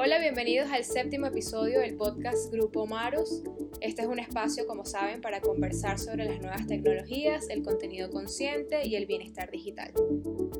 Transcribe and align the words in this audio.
Hola, 0.00 0.20
bienvenidos 0.20 0.70
al 0.70 0.84
séptimo 0.84 1.26
episodio 1.26 1.80
del 1.80 1.96
podcast 1.96 2.52
Grupo 2.52 2.86
Maros. 2.86 3.42
Este 3.80 4.02
es 4.02 4.06
un 4.06 4.20
espacio, 4.20 4.64
como 4.64 4.84
saben, 4.84 5.20
para 5.20 5.40
conversar 5.40 5.98
sobre 5.98 6.24
las 6.26 6.38
nuevas 6.38 6.68
tecnologías, 6.68 7.48
el 7.48 7.64
contenido 7.64 8.08
consciente 8.08 8.86
y 8.86 8.94
el 8.94 9.06
bienestar 9.06 9.50
digital. 9.50 9.92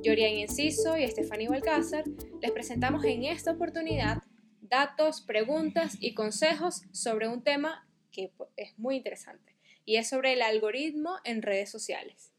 Yorian 0.02 0.38
Enciso 0.38 0.98
y 0.98 1.04
Estefany 1.04 1.46
Balcázar 1.46 2.02
les 2.42 2.50
presentamos 2.50 3.04
en 3.04 3.26
esta 3.26 3.52
oportunidad 3.52 4.24
datos, 4.60 5.20
preguntas 5.20 5.96
y 6.00 6.14
consejos 6.14 6.82
sobre 6.90 7.28
un 7.28 7.44
tema 7.44 7.86
que 8.10 8.32
es 8.56 8.76
muy 8.76 8.96
interesante 8.96 9.54
y 9.84 9.98
es 9.98 10.08
sobre 10.08 10.32
el 10.32 10.42
algoritmo 10.42 11.14
en 11.22 11.42
redes 11.42 11.70
sociales. 11.70 12.32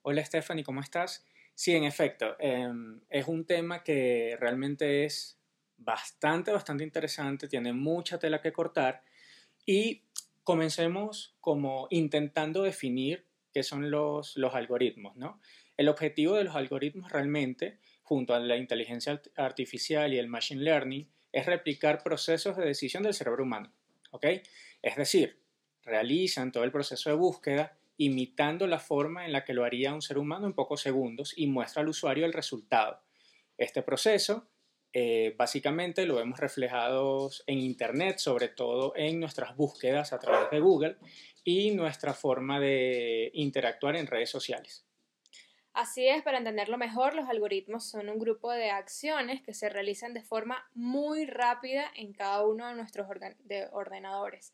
Hola 0.00 0.24
Stephanie, 0.24 0.64
¿cómo 0.64 0.80
estás? 0.80 1.26
Sí, 1.54 1.76
en 1.76 1.84
efecto, 1.84 2.36
em, 2.38 3.02
es 3.10 3.28
un 3.28 3.44
tema 3.44 3.84
que 3.84 4.38
realmente 4.40 5.04
es 5.04 5.38
bastante, 5.84 6.52
bastante 6.52 6.84
interesante, 6.84 7.48
tiene 7.48 7.72
mucha 7.72 8.18
tela 8.18 8.40
que 8.40 8.52
cortar 8.52 9.02
y 9.66 10.04
comencemos 10.44 11.36
como 11.40 11.86
intentando 11.90 12.62
definir 12.62 13.26
qué 13.52 13.62
son 13.62 13.90
los, 13.90 14.36
los 14.36 14.54
algoritmos, 14.54 15.16
¿no? 15.16 15.40
El 15.76 15.88
objetivo 15.88 16.36
de 16.36 16.44
los 16.44 16.56
algoritmos 16.56 17.10
realmente, 17.10 17.78
junto 18.02 18.34
a 18.34 18.40
la 18.40 18.56
inteligencia 18.56 19.20
artificial 19.36 20.12
y 20.12 20.18
el 20.18 20.28
machine 20.28 20.62
learning, 20.62 21.08
es 21.32 21.46
replicar 21.46 22.02
procesos 22.02 22.56
de 22.56 22.64
decisión 22.64 23.02
del 23.02 23.14
cerebro 23.14 23.44
humano, 23.44 23.72
¿ok? 24.10 24.26
Es 24.82 24.96
decir, 24.96 25.40
realizan 25.82 26.52
todo 26.52 26.64
el 26.64 26.72
proceso 26.72 27.10
de 27.10 27.16
búsqueda 27.16 27.78
imitando 27.96 28.66
la 28.66 28.78
forma 28.78 29.24
en 29.24 29.32
la 29.32 29.44
que 29.44 29.54
lo 29.54 29.64
haría 29.64 29.94
un 29.94 30.02
ser 30.02 30.18
humano 30.18 30.46
en 30.46 30.54
pocos 30.54 30.80
segundos 30.80 31.34
y 31.36 31.46
muestra 31.46 31.82
al 31.82 31.88
usuario 31.88 32.26
el 32.26 32.32
resultado. 32.32 33.00
Este 33.56 33.82
proceso 33.82 34.48
eh, 34.92 35.34
básicamente 35.36 36.04
lo 36.06 36.16
vemos 36.16 36.38
reflejado 36.38 37.30
en 37.46 37.58
Internet, 37.58 38.18
sobre 38.18 38.48
todo 38.48 38.92
en 38.96 39.20
nuestras 39.20 39.56
búsquedas 39.56 40.12
a 40.12 40.18
través 40.18 40.50
de 40.50 40.60
Google 40.60 40.96
y 41.44 41.70
nuestra 41.70 42.12
forma 42.12 42.60
de 42.60 43.30
interactuar 43.34 43.96
en 43.96 44.06
redes 44.06 44.30
sociales. 44.30 44.84
Así 45.72 46.06
es, 46.06 46.22
para 46.22 46.36
entenderlo 46.36 46.76
mejor, 46.76 47.14
los 47.14 47.28
algoritmos 47.30 47.84
son 47.86 48.10
un 48.10 48.18
grupo 48.18 48.52
de 48.52 48.70
acciones 48.70 49.40
que 49.40 49.54
se 49.54 49.70
realizan 49.70 50.12
de 50.12 50.22
forma 50.22 50.68
muy 50.74 51.24
rápida 51.24 51.90
en 51.96 52.12
cada 52.12 52.44
uno 52.44 52.68
de 52.68 52.74
nuestros 52.74 53.08
ordenadores. 53.72 54.52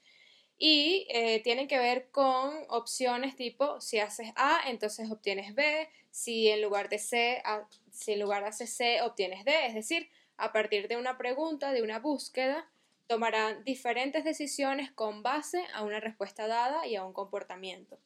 Y 0.57 1.07
eh, 1.11 1.41
tienen 1.43 1.67
que 1.67 1.79
ver 1.79 2.11
con 2.11 2.53
opciones 2.69 3.35
tipo, 3.35 3.81
si 3.81 3.99
haces 3.99 4.31
A, 4.37 4.61
entonces 4.67 5.11
obtienes 5.11 5.55
B, 5.57 5.89
si 6.11 6.49
en 6.49 6.63
lugar 6.63 6.89
de 6.89 6.99
C, 6.99 7.43
si 7.91 8.13
en 8.13 8.21
lugar 8.21 8.45
de 8.45 8.53
C, 8.53 9.03
obtienes 9.03 9.45
D. 9.45 9.67
Es 9.67 9.75
decir, 9.75 10.09
a 10.39 10.53
partir 10.53 10.89
de 10.89 10.97
una 10.97 11.19
pregunta, 11.19 11.73
de 11.73 11.83
una 11.83 11.99
búsqueda, 11.99 12.71
tomarán 13.07 13.65
diferentes 13.65 14.25
decisiones 14.25 14.91
con 14.93 15.23
base 15.23 15.65
a 15.75 15.83
una 15.83 16.01
respuesta 16.01 16.47
dada 16.47 16.87
y 16.87 16.97
a 16.97 17.05
un 17.05 17.13
comportamiento. 17.13 17.99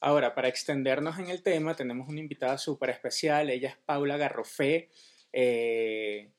Ahora, 0.00 0.34
para 0.34 0.48
extendernos 0.48 1.18
en 1.18 1.28
el 1.28 1.42
tema, 1.42 1.76
tenemos 1.76 2.08
una 2.08 2.20
invitada 2.20 2.56
súper 2.56 2.90
especial. 2.90 3.50
Ella 3.50 3.68
es 3.68 3.76
Paula 3.76 4.16
Garrofé. 4.16 4.88
Eh, 5.32 6.32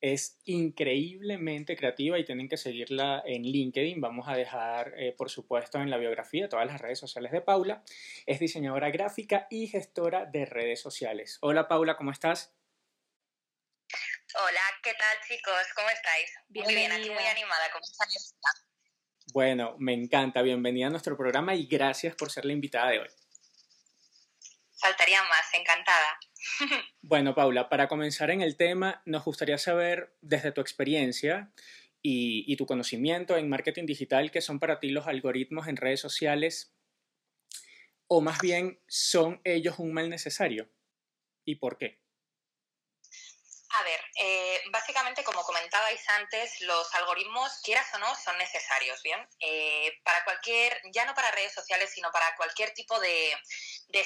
es 0.00 0.38
increíblemente 0.44 1.76
creativa 1.76 2.18
y 2.18 2.24
tienen 2.24 2.48
que 2.48 2.58
seguirla 2.58 3.22
en 3.26 3.42
LinkedIn. 3.42 4.00
Vamos 4.00 4.28
a 4.28 4.36
dejar, 4.36 4.92
eh, 4.96 5.12
por 5.16 5.30
supuesto, 5.30 5.80
en 5.80 5.90
la 5.90 5.96
biografía 5.96 6.48
todas 6.48 6.66
las 6.66 6.80
redes 6.80 6.98
sociales 6.98 7.32
de 7.32 7.40
Paula. 7.40 7.82
Es 8.26 8.38
diseñadora 8.38 8.90
gráfica 8.90 9.48
y 9.50 9.66
gestora 9.66 10.26
de 10.26 10.44
redes 10.44 10.80
sociales. 10.80 11.38
Hola 11.40 11.66
Paula, 11.68 11.96
¿cómo 11.96 12.12
estás? 12.12 12.54
Hola, 14.36 14.60
¿qué 14.82 14.92
tal 14.94 15.16
chicos? 15.28 15.54
¿Cómo 15.76 15.88
estáis? 15.90 16.28
Muy 16.48 16.74
bien, 16.74 16.90
aquí 16.90 17.08
muy 17.08 17.24
animada 17.24 17.70
con 17.70 17.80
esta 17.80 18.04
Bueno, 19.32 19.76
me 19.78 19.92
encanta. 19.92 20.42
Bienvenida 20.42 20.88
a 20.88 20.90
nuestro 20.90 21.16
programa 21.16 21.54
y 21.54 21.66
gracias 21.66 22.16
por 22.16 22.32
ser 22.32 22.44
la 22.44 22.52
invitada 22.52 22.90
de 22.90 22.98
hoy. 22.98 23.08
Faltaría 24.80 25.22
más, 25.22 25.54
encantada. 25.54 26.18
Bueno, 27.00 27.34
Paula, 27.34 27.68
para 27.68 27.86
comenzar 27.86 28.30
en 28.30 28.42
el 28.42 28.56
tema, 28.56 29.02
nos 29.04 29.24
gustaría 29.24 29.56
saber 29.56 30.16
desde 30.20 30.50
tu 30.50 30.60
experiencia 30.60 31.52
y, 32.02 32.44
y 32.52 32.56
tu 32.56 32.66
conocimiento 32.66 33.36
en 33.36 33.48
marketing 33.48 33.86
digital 33.86 34.32
qué 34.32 34.40
son 34.40 34.58
para 34.58 34.80
ti 34.80 34.88
los 34.88 35.06
algoritmos 35.06 35.68
en 35.68 35.76
redes 35.76 36.00
sociales 36.00 36.74
o 38.08 38.20
más 38.20 38.40
bien 38.40 38.80
son 38.88 39.40
ellos 39.44 39.78
un 39.78 39.92
mal 39.92 40.10
necesario 40.10 40.68
y 41.44 41.54
por 41.54 41.78
qué. 41.78 42.03
A 43.76 43.82
ver, 43.82 44.00
eh, 44.14 44.62
básicamente, 44.70 45.24
como 45.24 45.42
comentabais 45.42 46.08
antes, 46.10 46.60
los 46.60 46.94
algoritmos, 46.94 47.60
quieras 47.64 47.92
o 47.94 47.98
no, 47.98 48.14
son 48.14 48.38
necesarios, 48.38 49.02
¿bien? 49.02 49.28
Eh, 49.40 50.00
para 50.04 50.22
cualquier, 50.22 50.80
ya 50.92 51.04
no 51.04 51.14
para 51.14 51.32
redes 51.32 51.54
sociales, 51.54 51.90
sino 51.92 52.12
para 52.12 52.36
cualquier 52.36 52.72
tipo 52.72 52.98
de, 53.00 53.36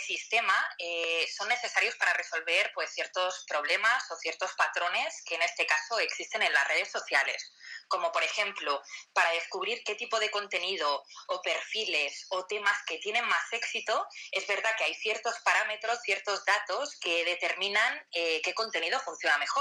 sistema, 0.07 0.55
eh, 0.79 1.27
son 1.35 1.49
necesarios 1.49 1.97
para 1.97 2.13
resolver 2.13 2.71
pues, 2.75 2.93
ciertos 2.93 3.45
problemas 3.49 4.11
o 4.11 4.17
ciertos 4.17 4.53
patrones 4.53 5.23
que 5.25 5.35
en 5.35 5.43
este 5.43 5.67
caso 5.67 5.99
existen 5.99 6.43
en 6.43 6.53
las 6.53 6.69
redes 6.69 6.91
sociales 6.91 7.53
como 7.89 8.13
por 8.13 8.23
ejemplo 8.23 8.83
para 9.13 9.31
descubrir 9.33 9.83
qué 9.85 9.95
tipo 9.95 10.21
de 10.21 10.31
contenido 10.31 11.05
o 11.29 11.43
perfiles 11.43 12.27
o 12.31 12.47
temas 12.47 12.77
que 12.87 12.99
tienen 12.99 13.25
más 13.27 13.53
éxito, 13.53 14.07
es 14.31 14.47
verdad 14.47 14.71
que 14.77 14.85
hay 14.85 14.95
ciertos 14.95 15.35
parámetros, 15.41 16.01
ciertos 16.03 16.45
datos 16.45 16.97
que 17.01 17.25
determinan 17.25 18.07
eh, 18.13 18.41
qué 18.43 18.55
contenido 18.55 19.01
funciona 19.01 19.39
mejor. 19.39 19.58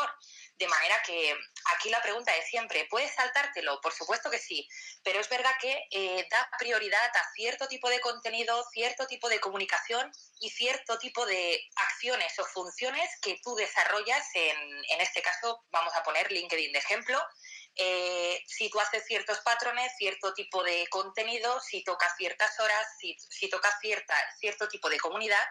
De 0.56 0.68
manera 0.68 1.02
que 1.06 1.38
aquí 1.76 1.90
la 1.90 2.02
pregunta 2.02 2.36
es 2.36 2.50
siempre, 2.50 2.88
¿puedes 2.90 3.14
saltártelo? 3.14 3.80
Por 3.80 3.94
supuesto 3.94 4.32
que 4.32 4.40
sí, 4.40 4.68
pero 5.04 5.20
es 5.20 5.30
verdad 5.30 5.52
que 5.62 5.88
eh, 5.92 6.28
da 6.32 6.50
prioridad 6.58 7.16
a 7.16 7.32
cierto 7.36 7.68
tipo 7.68 7.90
de 7.90 8.00
contenido, 8.00 8.64
cierto 8.72 9.06
tipo 9.06 9.30
de 9.30 9.40
comunicación 9.40 10.12
y 10.40 10.50
cierto 10.50 10.98
tipo 10.98 11.26
de 11.28 11.62
acciones 11.76 12.40
o 12.40 12.46
funciones 12.46 13.10
que 13.22 13.40
tú 13.44 13.56
desarrollas 13.56 14.26
en, 14.34 14.58
en 14.90 15.02
este 15.02 15.22
caso, 15.22 15.64
vamos 15.70 15.94
a 15.94 16.04
poner 16.04 16.32
LinkedIn 16.32 16.74
de 16.74 16.80
ejemplo, 16.80 17.22
eh, 17.78 18.44
si 18.48 18.70
tú 18.70 18.80
haces 18.80 19.06
ciertos 19.06 19.40
patrones, 19.40 19.92
cierto 19.98 20.34
tipo 20.34 20.64
de 20.64 20.88
contenido, 20.90 21.60
si 21.62 21.84
tocas 21.84 22.16
ciertas 22.18 22.60
horas, 22.60 22.88
si, 23.00 23.16
si 23.20 23.50
tocas 23.50 23.76
cierta, 23.80 24.16
cierto 24.40 24.68
tipo 24.68 24.90
de 24.90 25.00
comunidad, 25.00 25.44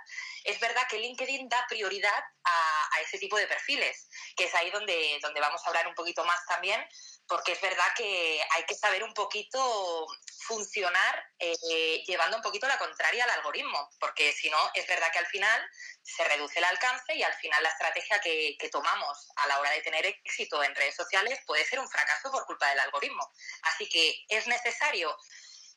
es 0.44 0.58
verdad 0.60 0.82
que 0.88 0.98
LinkedIn 0.98 1.48
da 1.48 1.64
prioridad 1.68 2.24
a, 2.44 2.88
a, 2.96 3.00
ese 3.00 3.18
tipo 3.18 3.36
de 3.36 3.46
perfiles, 3.46 4.08
que 4.36 4.44
es 4.44 4.54
ahí 4.54 4.70
donde, 4.70 5.18
donde 5.22 5.40
vamos 5.40 5.60
a 5.64 5.68
hablar 5.68 5.86
un 5.86 5.94
poquito 5.94 6.24
más 6.24 6.44
también 6.46 6.84
porque 7.28 7.52
es 7.52 7.60
verdad 7.60 7.86
que 7.96 8.40
hay 8.54 8.64
que 8.64 8.74
saber 8.74 9.02
un 9.02 9.12
poquito 9.12 10.06
funcionar 10.46 11.24
eh, 11.38 12.02
llevando 12.06 12.36
un 12.36 12.42
poquito 12.42 12.68
la 12.68 12.78
contraria 12.78 13.24
al 13.24 13.30
algoritmo, 13.30 13.90
porque 13.98 14.32
si 14.32 14.48
no, 14.48 14.58
es 14.74 14.86
verdad 14.86 15.10
que 15.12 15.18
al 15.18 15.26
final 15.26 15.70
se 16.06 16.24
reduce 16.24 16.58
el 16.58 16.64
alcance 16.64 17.14
y 17.14 17.22
al 17.22 17.34
final 17.34 17.62
la 17.62 17.70
estrategia 17.70 18.20
que, 18.20 18.56
tomamos 18.70 19.28
a 19.36 19.46
la 19.46 19.60
hora 19.60 19.70
de 19.70 19.82
tener 19.82 20.04
éxito 20.06 20.62
en 20.62 20.74
redes 20.74 20.94
sociales 20.94 21.40
puede 21.46 21.64
ser 21.64 21.78
un 21.78 21.88
fracaso 21.88 22.30
por 22.30 22.44
culpa 22.46 22.68
del 22.68 22.80
algoritmo. 22.80 23.32
Así 23.62 23.88
que 23.88 24.24
es 24.28 24.46
necesario... 24.46 25.16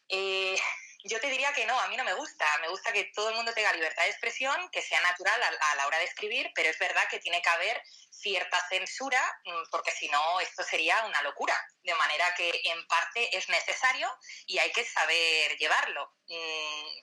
Eh, 0.09 0.59
yo 1.05 1.19
te 1.21 1.29
diría 1.29 1.53
que 1.53 1.65
no, 1.65 1.79
a 1.79 1.87
mí 1.87 1.95
no 1.95 2.03
me 2.03 2.13
gusta. 2.13 2.45
Me 2.59 2.67
gusta 2.67 2.91
que 2.91 3.05
todo 3.15 3.29
el 3.29 3.35
mundo 3.35 3.53
tenga 3.53 3.71
libertad 3.73 4.03
de 4.03 4.09
expresión, 4.09 4.69
que 4.69 4.81
sea 4.81 4.99
natural 5.01 5.41
a, 5.41 5.75
la 5.75 5.87
hora 5.87 5.97
de 5.97 6.03
escribir, 6.03 6.51
pero 6.53 6.69
es 6.69 6.77
verdad 6.77 7.07
que 7.09 7.19
tiene 7.19 7.41
que 7.41 7.49
haber 7.49 7.81
cierta 8.09 8.59
censura, 8.67 9.21
mm, 9.45 9.69
porque 9.71 9.91
si 9.91 10.09
no, 10.09 10.41
esto 10.41 10.63
sería 10.63 11.05
una 11.05 11.21
locura. 11.21 11.55
De 11.83 11.95
manera 11.95 12.33
que 12.35 12.51
en 12.65 12.85
parte 12.87 13.37
es 13.37 13.47
necesario 13.47 14.09
y 14.45 14.57
hay 14.57 14.71
que 14.71 14.83
saber 14.83 15.57
llevarlo. 15.57 16.11
Mm, 16.27 16.99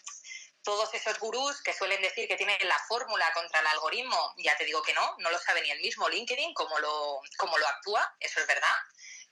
todos 0.66 0.92
esos 0.94 1.16
gurús 1.20 1.62
que 1.62 1.72
suelen 1.72 2.02
decir 2.02 2.26
que 2.26 2.36
tienen 2.36 2.58
la 2.68 2.78
fórmula 2.88 3.32
contra 3.32 3.60
el 3.60 3.66
algoritmo, 3.68 4.34
ya 4.36 4.56
te 4.58 4.64
digo 4.64 4.82
que 4.82 4.92
no, 4.94 5.14
no 5.18 5.30
lo 5.30 5.38
sabe 5.38 5.62
ni 5.62 5.70
el 5.70 5.80
mismo 5.80 6.08
LinkedIn 6.08 6.52
cómo 6.54 6.76
lo, 6.80 7.20
cómo 7.38 7.56
lo 7.56 7.66
actúa, 7.68 8.16
eso 8.20 8.40
es 8.40 8.46
verdad 8.48 8.76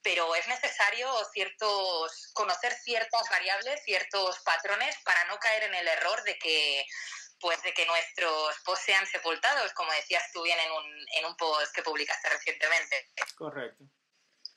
pero 0.04 0.34
es 0.34 0.46
necesario 0.46 1.08
ciertos, 1.32 2.30
conocer 2.34 2.74
ciertas 2.74 3.26
variables, 3.30 3.82
ciertos 3.84 4.38
patrones 4.40 4.94
para 5.02 5.24
no 5.24 5.38
caer 5.38 5.62
en 5.62 5.74
el 5.74 5.88
error 5.88 6.22
de 6.24 6.38
que 6.38 6.84
pues 7.40 7.62
de 7.62 7.72
que 7.72 7.86
nuestros 7.86 8.56
posts 8.64 8.84
sean 8.84 9.06
sepultados, 9.06 9.72
como 9.72 9.90
decías 9.92 10.30
tú 10.32 10.42
bien 10.42 10.58
en 10.58 10.72
un, 10.72 11.06
en 11.16 11.24
un 11.24 11.36
post 11.36 11.74
que 11.74 11.82
publicaste 11.82 12.28
recientemente. 12.28 13.10
Correcto. 13.36 13.84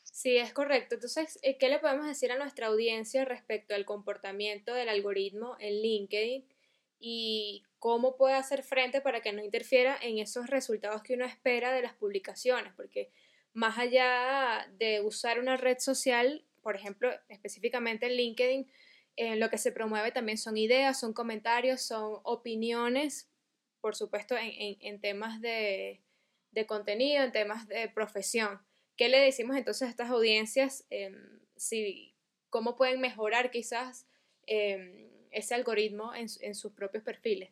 Sí, 0.04 0.38
es 0.38 0.54
correcto. 0.54 0.96
Entonces, 0.96 1.40
eh, 1.42 1.58
¿qué 1.58 1.70
le 1.70 1.80
podemos 1.80 2.06
decir 2.06 2.32
a 2.32 2.38
nuestra 2.38 2.68
audiencia 2.68 3.24
respecto 3.26 3.74
al 3.74 3.86
comportamiento 3.86 4.74
del 4.74 4.90
algoritmo 4.90 5.58
en 5.60 5.82
LinkedIn 5.82 6.57
y 7.00 7.64
cómo 7.80 8.18
puede 8.18 8.36
hacer 8.36 8.64
frente 8.64 9.02
para 9.02 9.22
que 9.22 9.34
no 9.34 9.44
interfiera 9.44 9.98
en 10.02 10.20
esos 10.20 10.48
resultados 10.48 11.04
que 11.04 11.14
uno 11.14 11.26
espera 11.26 11.72
de 11.74 11.82
las 11.82 11.94
publicaciones? 11.94 12.74
Porque 12.76 13.12
más 13.54 13.78
allá 13.78 14.68
de 14.78 15.02
usar 15.02 15.40
una 15.40 15.58
red 15.58 15.80
social, 15.80 16.46
por 16.62 16.76
ejemplo, 16.76 17.10
específicamente 17.30 18.06
en 18.08 18.14
LinkedIn, 18.14 18.72
eh, 19.16 19.36
lo 19.36 19.50
que 19.50 19.58
se 19.58 19.72
promueve 19.72 20.12
también 20.12 20.38
son 20.38 20.58
ideas, 20.58 21.00
son 21.00 21.14
comentarios, 21.14 21.82
son 21.82 22.20
opiniones, 22.24 23.30
por 23.82 23.96
supuesto, 23.96 24.36
en, 24.40 25.02
temas 25.02 25.42
de, 25.42 26.02
contenido, 26.68 27.24
en 27.24 27.32
temas 27.32 27.68
de 27.68 27.90
profesión. 27.90 28.60
¿qué 28.98 29.10
le 29.10 29.20
decimos 29.20 29.56
entonces 29.56 29.88
a 29.88 29.92
estas 29.92 30.10
audiencias? 30.10 30.86
Em, 30.90 31.40
si, 31.56 32.14
¿Cómo 32.50 32.76
pueden 32.76 33.00
mejorar 33.00 33.52
quizás 33.52 34.08
em, 34.48 35.10
ese 35.32 35.56
algoritmo 35.56 36.14
en, 36.14 36.28
en 36.42 36.56
sus 36.56 36.74
propios 36.74 37.04
perfiles? 37.04 37.50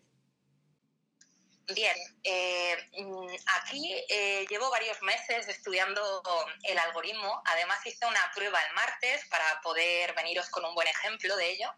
Bien, 1.73 1.95
eh, 2.23 2.75
mm, 2.99 3.27
aquí 3.59 3.91
eh, 4.09 4.45
llevo 4.49 4.69
varios 4.69 5.01
meses 5.01 5.47
estudiando 5.47 6.01
el 6.63 6.77
algoritmo. 6.77 7.41
Además 7.45 7.83
hice 7.85 8.05
una 8.05 8.31
prueba 8.35 8.59
el 8.63 8.73
martes 8.75 9.25
para 9.29 9.61
poder 9.61 10.13
veniros 10.13 10.49
con 10.49 10.63
un 10.63 10.75
buen 10.75 10.87
ejemplo 10.87 11.35
de 11.35 11.51
ello. 11.51 11.73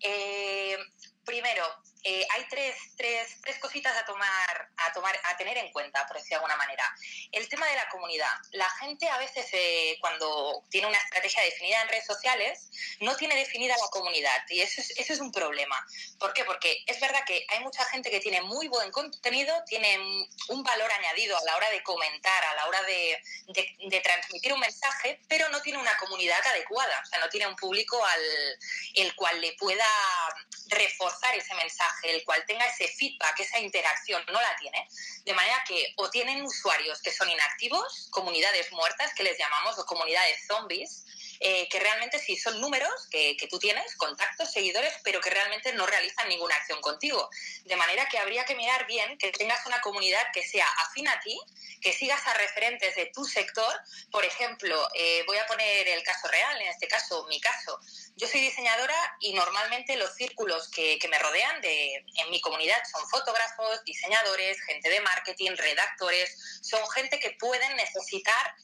Eh, 0.00 0.76
primero, 1.24 1.64
eh, 2.04 2.26
hay 2.30 2.44
tres, 2.48 2.74
tres, 2.96 3.36
tres, 3.42 3.58
cositas 3.58 3.96
a 3.96 4.04
tomar, 4.04 4.68
a 4.76 4.92
tomar, 4.92 5.16
a 5.24 5.36
tener 5.36 5.56
en 5.56 5.70
cuenta, 5.70 6.04
por 6.06 6.16
decir 6.16 6.30
de 6.30 6.36
alguna 6.36 6.56
manera. 6.56 6.84
El 7.30 7.48
tema 7.48 7.66
de 7.68 7.76
la 7.76 7.88
comunidad. 7.90 8.32
La 8.50 8.68
gente 8.70 9.08
a 9.08 9.18
veces, 9.18 9.46
eh, 9.52 9.96
cuando 10.00 10.64
tiene 10.68 10.88
una 10.88 10.98
estrategia 10.98 11.44
definida 11.44 11.80
en 11.82 11.88
redes 11.88 12.06
sociales, 12.06 12.70
no 13.00 13.16
tiene 13.16 13.36
definida 13.36 13.76
la 13.76 13.88
comunidad. 13.88 14.42
Y 14.48 14.62
eso 14.62 14.80
es, 14.80 14.90
eso 14.98 15.12
es 15.12 15.20
un 15.20 15.30
problema. 15.30 15.86
¿Por 16.18 16.32
qué? 16.32 16.44
Porque 16.44 16.82
es 16.86 16.98
verdad 17.00 17.24
que 17.24 17.46
hay 17.48 17.60
mucha 17.60 17.84
gente 17.84 18.10
que 18.10 18.20
tiene 18.20 18.40
muy 18.42 18.66
buen 18.66 18.90
contenido, 18.90 19.54
tiene 19.66 19.96
un 20.48 20.62
valor 20.64 20.90
añadido 20.90 21.38
a 21.38 21.44
la 21.44 21.56
hora 21.56 21.70
de 21.70 21.82
comentar, 21.84 22.44
a 22.44 22.54
la 22.54 22.66
hora 22.66 22.82
de, 22.82 23.22
de, 23.48 23.76
de 23.88 24.00
transmitir 24.00 24.52
un 24.52 24.60
mensaje, 24.60 25.20
pero 25.28 25.48
no 25.50 25.62
tiene 25.62 25.78
una 25.78 25.96
comunidad 25.98 26.44
adecuada. 26.48 27.00
O 27.00 27.06
sea, 27.06 27.20
no 27.20 27.28
tiene 27.28 27.46
un 27.46 27.54
público 27.54 28.04
al 28.04 28.22
el 28.94 29.14
cual 29.14 29.40
le 29.40 29.52
pueda 29.54 29.86
reforzar 30.68 31.11
ese 31.34 31.54
mensaje, 31.54 32.14
el 32.14 32.24
cual 32.24 32.44
tenga 32.46 32.64
ese 32.66 32.88
feedback, 32.88 33.40
esa 33.40 33.58
interacción, 33.60 34.22
no 34.26 34.40
la 34.40 34.56
tiene. 34.56 34.88
De 35.24 35.34
manera 35.34 35.62
que 35.66 35.92
o 35.96 36.10
tienen 36.10 36.42
usuarios 36.42 37.00
que 37.00 37.12
son 37.12 37.30
inactivos, 37.30 38.08
comunidades 38.10 38.70
muertas 38.72 39.14
que 39.14 39.22
les 39.22 39.38
llamamos, 39.38 39.78
o 39.78 39.86
comunidades 39.86 40.46
zombies, 40.46 41.04
eh, 41.40 41.68
que 41.68 41.80
realmente 41.80 42.18
sí 42.18 42.36
son 42.36 42.60
números 42.60 43.08
que, 43.10 43.36
que, 43.36 43.46
tú 43.48 43.58
tienes, 43.58 43.94
contactos, 43.96 44.52
seguidores, 44.52 44.94
pero 45.02 45.20
que 45.20 45.30
realmente 45.30 45.72
no 45.72 45.86
realizan 45.86 46.28
ninguna 46.28 46.56
acción 46.56 46.80
contigo. 46.80 47.28
De 47.64 47.76
manera 47.76 48.08
que 48.08 48.18
habría 48.18 48.44
que 48.44 48.54
mirar 48.54 48.86
bien 48.86 49.18
que 49.18 49.32
tengas 49.32 49.64
una 49.66 49.80
comunidad 49.80 50.22
que 50.32 50.42
sea 50.42 50.66
afín 50.86 51.08
a 51.08 51.20
ti, 51.20 51.38
que 51.80 51.92
sigas 51.92 52.24
a 52.26 52.34
referentes 52.34 52.94
de 52.94 53.06
tu 53.06 53.24
sector. 53.24 53.74
Por 54.10 54.24
ejemplo, 54.24 54.88
eh, 54.94 55.24
voy 55.26 55.38
a 55.38 55.46
poner 55.46 55.88
el 55.88 56.02
caso 56.02 56.28
real, 56.28 56.60
en 56.60 56.68
este 56.68 56.88
caso, 56.88 57.26
mi 57.28 57.40
caso. 57.40 57.78
Yo 58.16 58.28
soy 58.28 58.40
diseñadora 58.40 59.16
y 59.20 59.34
normalmente 59.34 59.96
los 59.96 60.14
círculos 60.14 60.70
que, 60.70 60.98
que 60.98 61.08
me 61.08 61.18
rodean 61.18 61.60
de, 61.60 61.94
en 61.94 62.30
mi 62.30 62.40
comunidad 62.40 62.78
son 62.90 63.08
fotógrafos, 63.08 63.84
diseñadores, 63.84 64.60
gente 64.62 64.88
de 64.88 65.00
marketing, 65.00 65.52
redactores, 65.56 66.60
son 66.62 66.88
gente 66.90 67.18
que 67.18 67.32
pueden 67.32 67.76
necesitar 67.76 68.54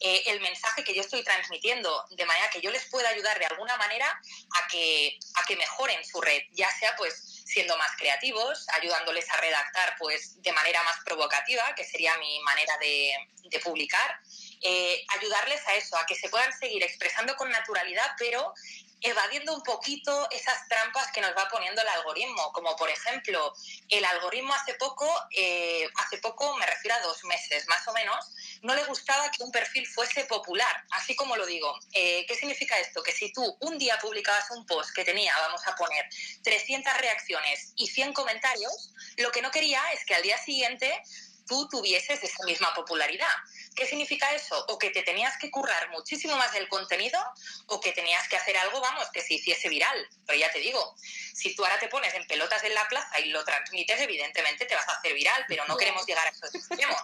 eh, 0.00 0.22
el 0.26 0.40
mensaje 0.40 0.84
que 0.84 0.94
yo 0.94 1.00
estoy 1.00 1.24
transmitiendo, 1.24 2.04
de 2.10 2.26
manera 2.26 2.50
que 2.50 2.60
yo 2.60 2.70
les 2.70 2.84
pueda 2.86 3.08
ayudar 3.08 3.38
de 3.38 3.46
alguna 3.46 3.76
manera 3.76 4.06
a 4.08 4.68
que, 4.68 5.18
a 5.34 5.44
que 5.46 5.56
mejoren 5.56 6.04
su 6.04 6.20
red, 6.20 6.42
ya 6.52 6.70
sea 6.70 6.94
pues 6.96 7.42
siendo 7.46 7.76
más 7.78 7.90
creativos, 7.96 8.66
ayudándoles 8.74 9.28
a 9.30 9.36
redactar 9.38 9.96
pues 9.98 10.42
de 10.42 10.52
manera 10.52 10.82
más 10.82 10.96
provocativa, 11.04 11.74
que 11.74 11.84
sería 11.84 12.16
mi 12.18 12.40
manera 12.40 12.76
de, 12.78 13.12
de 13.44 13.60
publicar, 13.60 14.20
eh, 14.60 15.04
ayudarles 15.18 15.66
a 15.66 15.74
eso, 15.74 15.96
a 15.96 16.04
que 16.06 16.14
se 16.14 16.28
puedan 16.28 16.52
seguir 16.58 16.82
expresando 16.82 17.34
con 17.36 17.50
naturalidad, 17.50 18.10
pero 18.18 18.52
evadiendo 19.00 19.54
un 19.54 19.62
poquito 19.62 20.28
esas 20.30 20.66
trampas 20.68 21.12
que 21.12 21.20
nos 21.20 21.30
va 21.36 21.48
poniendo 21.48 21.82
el 21.82 21.88
algoritmo, 21.88 22.52
como 22.52 22.74
por 22.76 22.88
ejemplo, 22.88 23.52
el 23.88 24.04
algoritmo 24.04 24.54
hace 24.54 24.74
poco, 24.74 25.08
eh, 25.36 25.88
hace 25.96 26.18
poco, 26.18 26.56
me 26.56 26.66
refiero 26.66 26.96
a 26.96 27.00
dos 27.00 27.22
meses 27.24 27.66
más 27.68 27.86
o 27.88 27.92
menos, 27.92 28.32
no 28.62 28.74
le 28.74 28.84
gustaba 28.84 29.30
que 29.30 29.42
un 29.42 29.50
perfil 29.50 29.86
fuese 29.86 30.24
popular, 30.24 30.84
así 30.90 31.14
como 31.14 31.36
lo 31.36 31.46
digo. 31.46 31.78
Eh, 31.92 32.24
¿Qué 32.26 32.34
significa 32.34 32.78
esto? 32.78 33.02
Que 33.02 33.12
si 33.12 33.32
tú 33.32 33.56
un 33.60 33.78
día 33.78 33.98
publicabas 34.00 34.50
un 34.50 34.66
post 34.66 34.90
que 34.94 35.04
tenía, 35.04 35.36
vamos 35.38 35.66
a 35.66 35.74
poner, 35.74 36.08
300 36.42 36.96
reacciones 36.98 37.72
y 37.76 37.86
100 37.86 38.12
comentarios, 38.12 38.92
lo 39.16 39.30
que 39.30 39.42
no 39.42 39.50
quería 39.50 39.80
es 39.92 40.04
que 40.04 40.14
al 40.14 40.22
día 40.22 40.38
siguiente 40.38 41.02
tú 41.46 41.68
tuvieses 41.68 42.22
esa 42.22 42.44
misma 42.44 42.74
popularidad. 42.74 43.34
¿Qué 43.76 43.86
significa 43.86 44.34
eso? 44.34 44.64
O 44.68 44.78
que 44.78 44.88
te 44.88 45.02
tenías 45.02 45.36
que 45.36 45.50
currar 45.50 45.90
muchísimo 45.90 46.34
más 46.36 46.52
del 46.52 46.66
contenido 46.66 47.20
o 47.66 47.78
que 47.78 47.92
tenías 47.92 48.26
que 48.26 48.36
hacer 48.36 48.56
algo, 48.56 48.80
vamos, 48.80 49.10
que 49.12 49.20
se 49.20 49.34
hiciese 49.34 49.68
viral. 49.68 50.08
Pero 50.26 50.38
ya 50.38 50.50
te 50.50 50.60
digo, 50.60 50.96
si 51.34 51.54
tú 51.54 51.62
ahora 51.62 51.78
te 51.78 51.88
pones 51.88 52.14
en 52.14 52.26
pelotas 52.26 52.64
en 52.64 52.74
la 52.74 52.88
plaza 52.88 53.20
y 53.20 53.28
lo 53.28 53.44
transmites, 53.44 54.00
evidentemente 54.00 54.64
te 54.64 54.74
vas 54.74 54.88
a 54.88 54.92
hacer 54.92 55.12
viral, 55.12 55.44
pero 55.46 55.66
no 55.66 55.76
queremos 55.76 56.06
llegar 56.06 56.26
a 56.26 56.30
esos 56.30 56.54
extremos. 56.54 57.02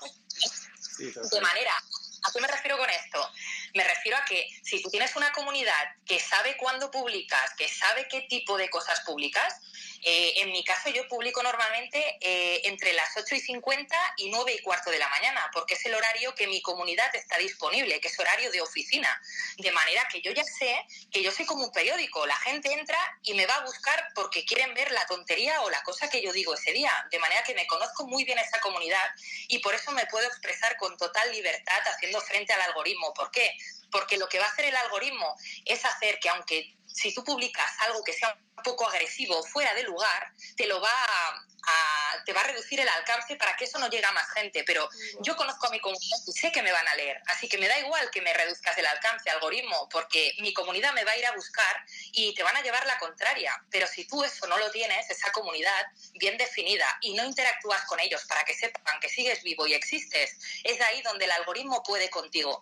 de 1.30 1.40
manera, 1.42 1.74
¿a 2.22 2.32
qué 2.32 2.40
me 2.40 2.48
refiero 2.48 2.78
con 2.78 2.88
esto? 2.88 3.32
Me 3.74 3.84
refiero 3.84 4.16
a 4.16 4.24
que 4.24 4.48
si 4.62 4.80
tú 4.80 4.88
tienes 4.88 5.14
una 5.14 5.30
comunidad 5.32 5.96
que 6.06 6.18
sabe 6.18 6.56
cuándo 6.56 6.90
publicas, 6.90 7.52
que 7.58 7.68
sabe 7.68 8.08
qué 8.08 8.22
tipo 8.22 8.56
de 8.56 8.70
cosas 8.70 9.00
publicas, 9.00 9.60
eh, 10.04 10.34
en 10.38 10.50
mi 10.50 10.64
caso 10.64 10.90
yo 10.90 11.06
publico 11.06 11.42
normalmente 11.42 12.18
eh, 12.20 12.62
entre 12.64 12.92
las 12.92 13.16
8 13.16 13.36
y 13.36 13.40
50 13.40 13.96
y 14.16 14.30
9 14.30 14.54
y 14.54 14.62
cuarto 14.62 14.90
de 14.90 14.98
la 14.98 15.08
mañana, 15.08 15.48
porque 15.52 15.74
es 15.74 15.86
el 15.86 15.94
horario 15.94 16.34
que 16.34 16.48
mi 16.48 16.60
comunidad 16.60 17.14
está 17.14 17.38
disponible, 17.38 18.00
que 18.00 18.08
es 18.08 18.18
horario 18.18 18.50
de 18.50 18.60
oficina. 18.60 19.20
De 19.58 19.70
manera 19.70 20.06
que 20.10 20.20
yo 20.20 20.32
ya 20.32 20.44
sé 20.44 20.84
que 21.12 21.22
yo 21.22 21.30
soy 21.30 21.46
como 21.46 21.64
un 21.64 21.72
periódico, 21.72 22.26
la 22.26 22.36
gente 22.38 22.72
entra 22.72 22.98
y 23.22 23.34
me 23.34 23.46
va 23.46 23.54
a 23.54 23.64
buscar 23.64 24.08
porque 24.14 24.44
quieren 24.44 24.74
ver 24.74 24.90
la 24.90 25.06
tontería 25.06 25.60
o 25.62 25.70
la 25.70 25.82
cosa 25.84 26.10
que 26.10 26.20
yo 26.20 26.32
digo 26.32 26.54
ese 26.54 26.72
día. 26.72 26.92
De 27.10 27.20
manera 27.20 27.44
que 27.44 27.54
me 27.54 27.66
conozco 27.68 28.06
muy 28.06 28.24
bien 28.24 28.38
esa 28.38 28.60
comunidad 28.60 29.08
y 29.48 29.60
por 29.60 29.74
eso 29.74 29.92
me 29.92 30.06
puedo 30.06 30.26
expresar 30.26 30.76
con 30.78 30.96
total 30.96 31.30
libertad 31.30 31.80
haciendo 31.86 32.20
frente 32.20 32.52
al 32.52 32.62
algoritmo. 32.62 33.14
¿Por 33.14 33.30
qué? 33.30 33.56
Porque 33.92 34.16
lo 34.16 34.28
que 34.28 34.40
va 34.40 34.46
a 34.46 34.48
hacer 34.48 34.64
el 34.64 34.76
algoritmo 34.76 35.36
es 35.64 35.84
hacer 35.84 36.18
que 36.18 36.30
aunque 36.30 36.74
si 36.92 37.14
tú 37.14 37.24
publicas 37.24 37.70
algo 37.80 38.02
que 38.04 38.12
sea 38.12 38.36
un 38.56 38.62
poco 38.62 38.88
agresivo 38.88 39.42
fuera 39.42 39.74
de 39.74 39.82
lugar, 39.82 40.32
te 40.56 40.66
lo 40.66 40.80
va 40.80 40.90
a, 40.90 42.24
te 42.24 42.32
va 42.32 42.40
a 42.40 42.44
reducir 42.44 42.80
el 42.80 42.88
alcance 42.88 43.36
para 43.36 43.56
que 43.56 43.64
eso 43.64 43.78
no 43.78 43.88
llegue 43.88 44.04
a 44.04 44.12
más 44.12 44.28
gente. 44.32 44.62
Pero 44.64 44.88
yo 45.20 45.36
conozco 45.36 45.66
a 45.66 45.70
mi 45.70 45.80
comunidad 45.80 46.18
y 46.26 46.32
sé 46.32 46.52
que 46.52 46.62
me 46.62 46.72
van 46.72 46.86
a 46.86 46.94
leer, 46.94 47.20
así 47.26 47.48
que 47.48 47.58
me 47.58 47.68
da 47.68 47.78
igual 47.78 48.10
que 48.10 48.20
me 48.20 48.32
reduzcas 48.34 48.76
el 48.78 48.86
alcance, 48.86 49.30
algoritmo, 49.30 49.88
porque 49.90 50.34
mi 50.40 50.52
comunidad 50.52 50.92
me 50.92 51.04
va 51.04 51.12
a 51.12 51.16
ir 51.16 51.26
a 51.26 51.32
buscar 51.32 51.84
y 52.12 52.34
te 52.34 52.42
van 52.42 52.56
a 52.56 52.62
llevar 52.62 52.86
la 52.86 52.98
contraria. 52.98 53.52
Pero 53.70 53.86
si 53.86 54.04
tú 54.06 54.22
eso 54.24 54.46
no 54.46 54.58
lo 54.58 54.70
tienes, 54.70 55.08
esa 55.10 55.32
comunidad 55.32 55.86
bien 56.14 56.36
definida 56.36 56.86
y 57.00 57.14
no 57.14 57.24
interactúas 57.24 57.82
con 57.86 58.00
ellos 58.00 58.24
para 58.26 58.44
que 58.44 58.54
sepan 58.54 59.00
que 59.00 59.08
sigues 59.08 59.42
vivo 59.42 59.66
y 59.66 59.74
existes, 59.74 60.36
es 60.62 60.80
ahí 60.80 61.02
donde 61.02 61.24
el 61.24 61.32
algoritmo 61.32 61.82
puede 61.82 62.10
contigo. 62.10 62.60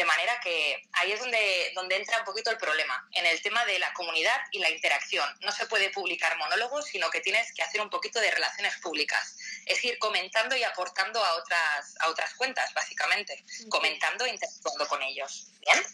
De 0.00 0.06
manera 0.06 0.40
que 0.42 0.82
ahí 0.92 1.12
es 1.12 1.20
donde, 1.20 1.72
donde 1.74 1.94
entra 1.94 2.20
un 2.20 2.24
poquito 2.24 2.50
el 2.50 2.56
problema, 2.56 3.06
en 3.12 3.26
el 3.26 3.42
tema 3.42 3.66
de 3.66 3.78
la 3.78 3.92
comunidad 3.92 4.38
y 4.50 4.58
la 4.58 4.70
interacción. 4.70 5.28
No 5.44 5.52
se 5.52 5.66
puede 5.66 5.90
publicar 5.90 6.38
monólogos, 6.38 6.86
sino 6.86 7.10
que 7.10 7.20
tienes 7.20 7.52
que 7.52 7.60
hacer 7.62 7.82
un 7.82 7.90
poquito 7.90 8.18
de 8.18 8.30
relaciones 8.30 8.78
públicas. 8.78 9.36
Es 9.66 9.84
ir 9.84 9.98
comentando 9.98 10.56
y 10.56 10.62
aportando 10.62 11.22
a 11.22 11.34
otras, 11.36 11.96
a 12.00 12.08
otras 12.08 12.32
cuentas, 12.32 12.72
básicamente. 12.72 13.44
Comentando 13.68 14.24
e 14.24 14.30
interactuando 14.30 14.88
con 14.88 15.02
ellos. 15.02 15.52
¿Bien? 15.60 15.84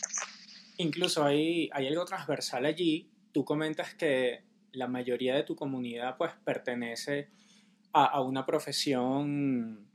Incluso 0.76 1.24
hay, 1.24 1.68
hay 1.72 1.88
algo 1.88 2.04
transversal 2.04 2.64
allí. 2.64 3.10
Tú 3.34 3.44
comentas 3.44 3.92
que 3.94 4.44
la 4.70 4.86
mayoría 4.86 5.34
de 5.34 5.42
tu 5.42 5.56
comunidad 5.56 6.16
pues 6.16 6.32
pertenece 6.44 7.28
a, 7.92 8.04
a 8.04 8.20
una 8.20 8.46
profesión 8.46 9.85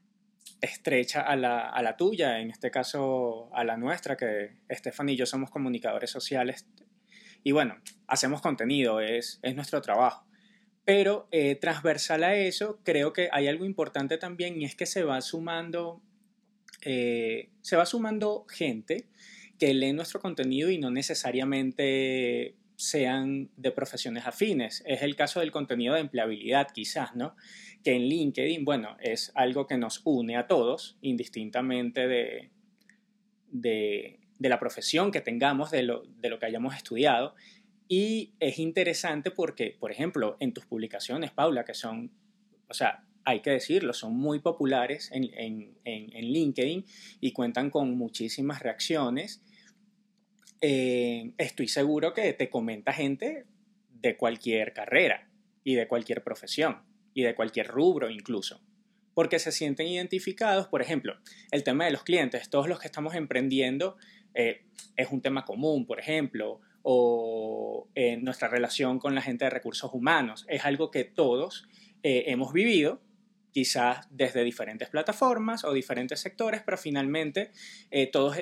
estrecha 0.61 1.21
a 1.21 1.35
la, 1.35 1.67
a 1.67 1.81
la, 1.81 1.97
tuya, 1.97 2.39
en 2.39 2.51
este 2.51 2.71
caso 2.71 3.49
a 3.53 3.63
la 3.63 3.77
nuestra, 3.77 4.15
que 4.15 4.57
Estefan 4.69 5.09
y 5.09 5.15
yo 5.15 5.25
somos 5.25 5.49
comunicadores 5.49 6.11
sociales 6.11 6.67
y 7.43 7.51
bueno, 7.51 7.77
hacemos 8.07 8.41
contenido, 8.41 9.01
es, 9.01 9.39
es 9.41 9.55
nuestro 9.55 9.81
trabajo. 9.81 10.25
Pero 10.85 11.27
eh, 11.31 11.55
transversal 11.55 12.23
a 12.23 12.35
eso, 12.35 12.79
creo 12.83 13.13
que 13.13 13.29
hay 13.31 13.47
algo 13.47 13.65
importante 13.65 14.17
también 14.17 14.59
y 14.59 14.65
es 14.65 14.75
que 14.75 14.85
se 14.85 15.03
va 15.03 15.21
sumando, 15.21 16.01
eh, 16.81 17.49
se 17.61 17.75
va 17.75 17.85
sumando 17.85 18.45
gente 18.49 19.07
que 19.59 19.73
lee 19.73 19.93
nuestro 19.93 20.19
contenido 20.19 20.71
y 20.71 20.79
no 20.79 20.89
necesariamente 20.89 22.55
sean 22.81 23.51
de 23.57 23.71
profesiones 23.71 24.25
afines. 24.25 24.83
Es 24.87 25.03
el 25.03 25.15
caso 25.15 25.39
del 25.39 25.51
contenido 25.51 25.93
de 25.93 26.01
empleabilidad, 26.01 26.67
quizás, 26.73 27.15
¿no? 27.15 27.35
que 27.83 27.95
en 27.95 28.03
LinkedIn, 28.03 28.65
bueno, 28.65 28.97
es 29.01 29.31
algo 29.35 29.67
que 29.67 29.77
nos 29.77 30.01
une 30.03 30.37
a 30.37 30.47
todos, 30.47 30.97
indistintamente 31.01 32.07
de, 32.07 32.51
de, 33.51 34.19
la 34.39 34.59
profesión 34.59 35.11
que 35.11 35.21
tengamos, 35.21 35.71
de 35.71 35.83
lo, 35.83 36.03
de 36.03 36.29
lo, 36.29 36.39
que 36.39 36.45
hayamos 36.45 36.75
estudiado. 36.75 37.35
Y 37.87 38.33
es 38.39 38.59
interesante 38.59 39.31
porque, 39.31 39.75
por 39.79 39.91
ejemplo, 39.91 40.37
en 40.39 40.53
tus 40.53 40.65
publicaciones, 40.65 41.31
Paula, 41.31 41.65
que 41.65 41.73
son, 41.73 42.11
o 42.67 42.73
sea, 42.73 43.03
hay 43.23 43.41
que 43.41 43.51
decirlo, 43.51 43.93
son 43.93 44.15
muy 44.15 44.39
populares 44.39 45.11
en, 45.11 45.29
en, 45.35 45.75
en 45.85 46.25
LinkedIn 46.25 46.85
y 47.19 47.31
cuentan 47.33 47.69
con 47.69 47.95
muchísimas 47.95 48.61
reacciones. 48.61 49.43
Eh, 50.61 51.31
estoy 51.37 51.67
seguro 51.67 52.13
que 52.13 52.33
te 52.33 52.49
comenta 52.49 52.93
gente 52.93 53.45
de 53.89 54.15
cualquier 54.15 54.73
carrera 54.73 55.27
y 55.63 55.75
de 55.75 55.87
cualquier 55.87 56.23
profesión 56.23 56.83
y 57.13 57.23
de 57.23 57.35
cualquier 57.35 57.67
rubro 57.67 58.09
incluso. 58.09 58.61
porque 59.13 59.39
se 59.39 59.51
sienten 59.51 59.87
identificados, 59.87 60.67
por 60.67 60.81
ejemplo, 60.81 61.17
el 61.51 61.65
tema 61.65 61.83
de 61.83 61.91
los 61.91 62.03
clientes, 62.03 62.49
todos 62.49 62.69
los 62.69 62.79
que 62.79 62.87
estamos 62.87 63.13
emprendiendo 63.13 63.97
eh, 64.33 64.61
es 64.95 65.11
un 65.11 65.21
tema 65.21 65.43
común, 65.43 65.85
por 65.85 65.99
ejemplo, 65.99 66.61
o 66.81 67.89
eh, 67.93 68.17
nuestra 68.17 68.47
relación 68.47 68.99
con 68.99 69.13
la 69.13 69.21
gente 69.21 69.45
de 69.45 69.49
recursos 69.49 69.91
humanos, 69.93 70.45
es 70.47 70.63
algo 70.63 70.91
que 70.91 71.03
todos 71.03 71.67
eh, 72.03 72.23
hemos 72.27 72.53
vivido, 72.53 73.01
quizás 73.51 74.07
desde 74.09 74.45
diferentes 74.45 74.89
plataformas 74.89 75.65
o 75.65 75.73
diferentes 75.73 76.21
sectores, 76.21 76.61
pero 76.63 76.77
finalmente 76.77 77.51
todos, 78.13 78.37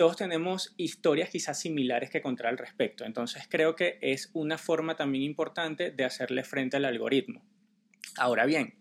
todos 0.00 0.16
tenemos 0.16 0.72
historias 0.78 1.28
quizás 1.28 1.60
similares 1.60 2.08
que 2.08 2.22
contar 2.22 2.46
al 2.46 2.56
respecto. 2.56 3.04
Entonces 3.04 3.46
creo 3.50 3.76
que 3.76 3.98
es 4.00 4.30
una 4.32 4.56
forma 4.56 4.96
también 4.96 5.24
importante 5.24 5.90
de 5.90 6.04
hacerle 6.04 6.42
frente 6.42 6.78
al 6.78 6.86
algoritmo. 6.86 7.42
Ahora 8.16 8.46
bien, 8.46 8.76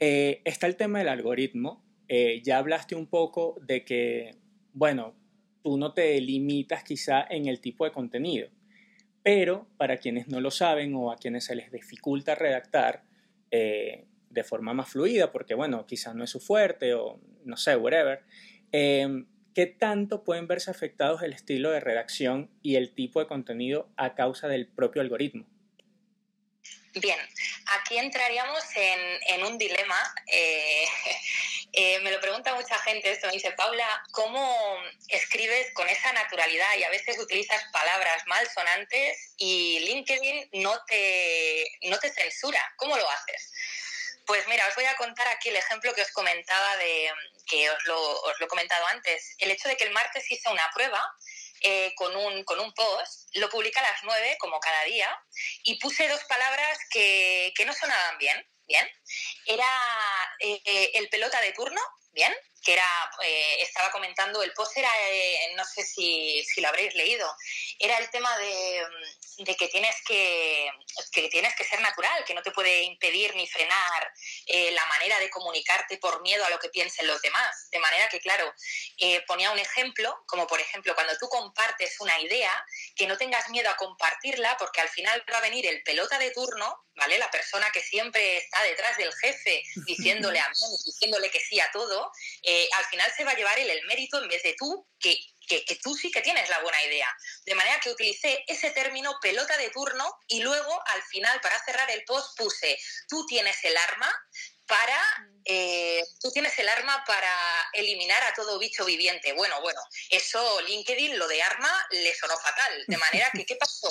eh, 0.00 0.40
está 0.46 0.66
el 0.66 0.76
tema 0.76 1.00
del 1.00 1.10
algoritmo. 1.10 1.84
Eh, 2.08 2.40
ya 2.42 2.56
hablaste 2.56 2.94
un 2.94 3.06
poco 3.06 3.60
de 3.66 3.84
que, 3.84 4.36
bueno, 4.72 5.14
tú 5.62 5.76
no 5.76 5.92
te 5.92 6.18
limitas 6.22 6.84
quizá 6.84 7.26
en 7.28 7.48
el 7.48 7.60
tipo 7.60 7.84
de 7.84 7.92
contenido, 7.92 8.48
pero 9.22 9.68
para 9.76 9.98
quienes 9.98 10.26
no 10.28 10.40
lo 10.40 10.50
saben 10.50 10.94
o 10.94 11.12
a 11.12 11.16
quienes 11.16 11.44
se 11.44 11.54
les 11.54 11.70
dificulta 11.70 12.34
redactar 12.34 13.04
eh, 13.50 14.06
de 14.30 14.42
forma 14.42 14.72
más 14.72 14.88
fluida, 14.88 15.30
porque, 15.32 15.54
bueno, 15.54 15.84
quizás 15.84 16.14
no 16.14 16.24
es 16.24 16.30
su 16.30 16.40
fuerte 16.40 16.94
o 16.94 17.20
no 17.44 17.58
sé, 17.58 17.76
whatever, 17.76 18.22
¿qué 19.56 19.64
tanto 19.64 20.22
pueden 20.22 20.46
verse 20.46 20.70
afectados 20.70 21.22
el 21.22 21.32
estilo 21.32 21.70
de 21.70 21.80
redacción 21.80 22.50
y 22.62 22.76
el 22.76 22.94
tipo 22.94 23.20
de 23.20 23.26
contenido 23.26 23.88
a 23.96 24.14
causa 24.14 24.48
del 24.48 24.68
propio 24.68 25.00
algoritmo? 25.00 25.46
Bien, 26.92 27.18
aquí 27.68 27.96
entraríamos 27.96 28.62
en, 28.74 29.44
un 29.46 29.56
dilema. 29.56 29.98
Eh, 30.26 30.84
eh, 31.72 32.00
me 32.00 32.10
lo 32.10 32.20
pregunta 32.20 32.54
mucha 32.54 32.76
gente 32.80 33.10
esto, 33.10 33.28
me 33.28 33.32
dice, 33.32 33.50
Paula, 33.52 33.88
¿cómo 34.10 34.76
escribes 35.08 35.72
con 35.72 35.88
esa 35.88 36.12
naturalidad 36.12 36.76
y 36.78 36.84
a 36.84 36.90
veces 36.90 37.18
utilizas 37.18 37.64
palabras 37.72 38.26
malsonantes 38.26 39.32
y 39.38 39.78
LinkedIn 39.80 40.50
no 40.52 40.84
te, 40.84 41.64
no 41.84 41.98
te 41.98 42.10
censura? 42.10 42.60
¿Cómo 42.76 42.94
lo 42.94 43.10
haces? 43.10 43.52
Pues 44.26 44.46
mira, 44.48 44.66
os 44.66 44.74
voy 44.74 44.84
a 44.84 44.96
contar 44.96 45.28
aquí 45.28 45.50
el 45.50 45.56
ejemplo 45.56 45.94
que 45.94 46.02
os 46.02 46.10
comentaba 46.10 46.76
de 46.78 47.12
que 47.46 47.70
os 47.70 47.84
lo, 47.84 48.32
he 48.40 48.48
comentado 48.48 48.84
antes. 48.86 49.36
El 49.38 49.52
hecho 49.52 49.68
de 49.68 49.76
que 49.76 49.84
el 49.84 49.92
martes 49.92 50.30
hice 50.30 50.48
una 50.50 50.68
prueba 50.74 51.00
eh, 51.60 51.94
con, 51.94 52.14
un, 52.16 52.42
con 52.42 52.58
un 52.58 52.72
post, 52.74 53.30
lo 53.34 53.48
publica 53.48 53.80
a 53.80 53.90
las 53.90 54.02
9, 54.02 54.36
como 54.40 54.58
cada 54.58 54.82
día, 54.84 55.08
y 55.62 55.78
puse 55.78 56.08
dos 56.08 56.24
palabras 56.24 56.78
que, 56.90 57.52
que 57.54 57.64
no 57.64 57.72
sonaban 57.72 58.18
bien. 58.18 58.46
Bien, 58.68 58.84
era 59.44 59.64
eh, 60.40 60.90
el 60.94 61.08
pelota 61.08 61.40
de 61.40 61.52
turno, 61.52 61.80
bien, 62.10 62.34
que 62.66 62.72
era, 62.72 63.10
eh, 63.22 63.58
estaba 63.60 63.92
comentando, 63.92 64.42
el 64.42 64.52
post 64.52 64.76
era, 64.76 64.90
no 65.54 65.64
sé 65.64 65.84
si, 65.84 66.42
si, 66.42 66.60
lo 66.60 66.66
habréis 66.66 66.96
leído, 66.96 67.32
era 67.78 67.96
el 67.98 68.10
tema 68.10 68.36
de, 68.38 68.84
de 69.38 69.54
que 69.54 69.68
tienes 69.68 69.94
que, 70.04 70.68
que, 71.12 71.28
tienes 71.28 71.54
que 71.54 71.62
ser 71.62 71.80
natural, 71.80 72.24
que 72.24 72.34
no 72.34 72.42
te 72.42 72.50
puede 72.50 72.82
impedir 72.82 73.36
ni 73.36 73.46
frenar 73.46 74.12
eh, 74.46 74.72
la 74.72 74.84
manera 74.86 75.20
de 75.20 75.30
comunicarte 75.30 75.98
por 75.98 76.22
miedo 76.22 76.44
a 76.44 76.50
lo 76.50 76.58
que 76.58 76.70
piensen 76.70 77.06
los 77.06 77.22
demás. 77.22 77.68
De 77.70 77.78
manera 77.78 78.08
que, 78.08 78.18
claro, 78.18 78.52
eh, 78.98 79.22
ponía 79.28 79.52
un 79.52 79.60
ejemplo, 79.60 80.24
como 80.26 80.48
por 80.48 80.60
ejemplo, 80.60 80.92
cuando 80.96 81.16
tú 81.18 81.28
compartes 81.28 82.00
una 82.00 82.18
idea, 82.18 82.52
que 82.96 83.06
no 83.06 83.16
tengas 83.16 83.48
miedo 83.50 83.70
a 83.70 83.76
compartirla, 83.76 84.56
porque 84.58 84.80
al 84.80 84.88
final 84.88 85.24
va 85.32 85.38
a 85.38 85.42
venir 85.42 85.66
el 85.66 85.84
pelota 85.84 86.18
de 86.18 86.32
turno, 86.32 86.84
¿vale? 86.96 87.18
La 87.18 87.30
persona 87.30 87.70
que 87.72 87.82
siempre 87.82 88.38
está 88.38 88.62
detrás 88.62 88.96
del 88.96 89.12
jefe 89.14 89.62
diciéndole 89.86 90.38
a 90.40 90.50
diciéndole 90.84 91.30
que 91.30 91.40
sí 91.40 91.60
a 91.60 91.70
todo, 91.70 92.10
eh, 92.42 92.68
al 92.78 92.84
final 92.86 93.12
se 93.16 93.24
va 93.24 93.32
a 93.32 93.36
llevar 93.36 93.58
él 93.58 93.70
el 93.70 93.86
mérito 93.86 94.22
en 94.22 94.28
vez 94.28 94.42
de 94.42 94.54
tú, 94.58 94.86
que 94.98 95.16
que, 95.46 95.78
tú 95.82 95.94
sí 95.94 96.10
que 96.10 96.20
tienes 96.20 96.48
la 96.48 96.60
buena 96.60 96.82
idea. 96.84 97.08
De 97.44 97.54
manera 97.54 97.80
que 97.80 97.90
utilicé 97.90 98.44
ese 98.46 98.70
término 98.70 99.18
pelota 99.20 99.56
de 99.56 99.70
turno 99.70 100.18
y 100.26 100.40
luego 100.40 100.82
al 100.88 101.02
final 101.04 101.40
para 101.40 101.62
cerrar 101.64 101.90
el 101.90 102.04
post 102.04 102.36
puse 102.36 102.78
tú 103.08 103.24
tienes 103.26 103.56
el 103.64 103.76
arma 103.76 104.12
para 104.66 104.98
eh, 105.44 106.02
tú 106.20 106.30
tienes 106.32 106.58
el 106.58 106.68
arma 106.68 107.04
para 107.06 107.32
eliminar 107.72 108.22
a 108.24 108.34
todo 108.34 108.58
bicho 108.58 108.84
viviente. 108.84 109.32
Bueno, 109.32 109.60
bueno, 109.60 109.80
eso 110.10 110.60
LinkedIn, 110.62 111.16
lo 111.18 111.28
de 111.28 111.40
arma, 111.42 111.72
le 111.90 112.14
sonó 112.14 112.36
fatal. 112.36 112.84
De 112.88 112.96
manera 112.96 113.30
que, 113.32 113.46
¿qué 113.46 113.54
pasó? 113.54 113.88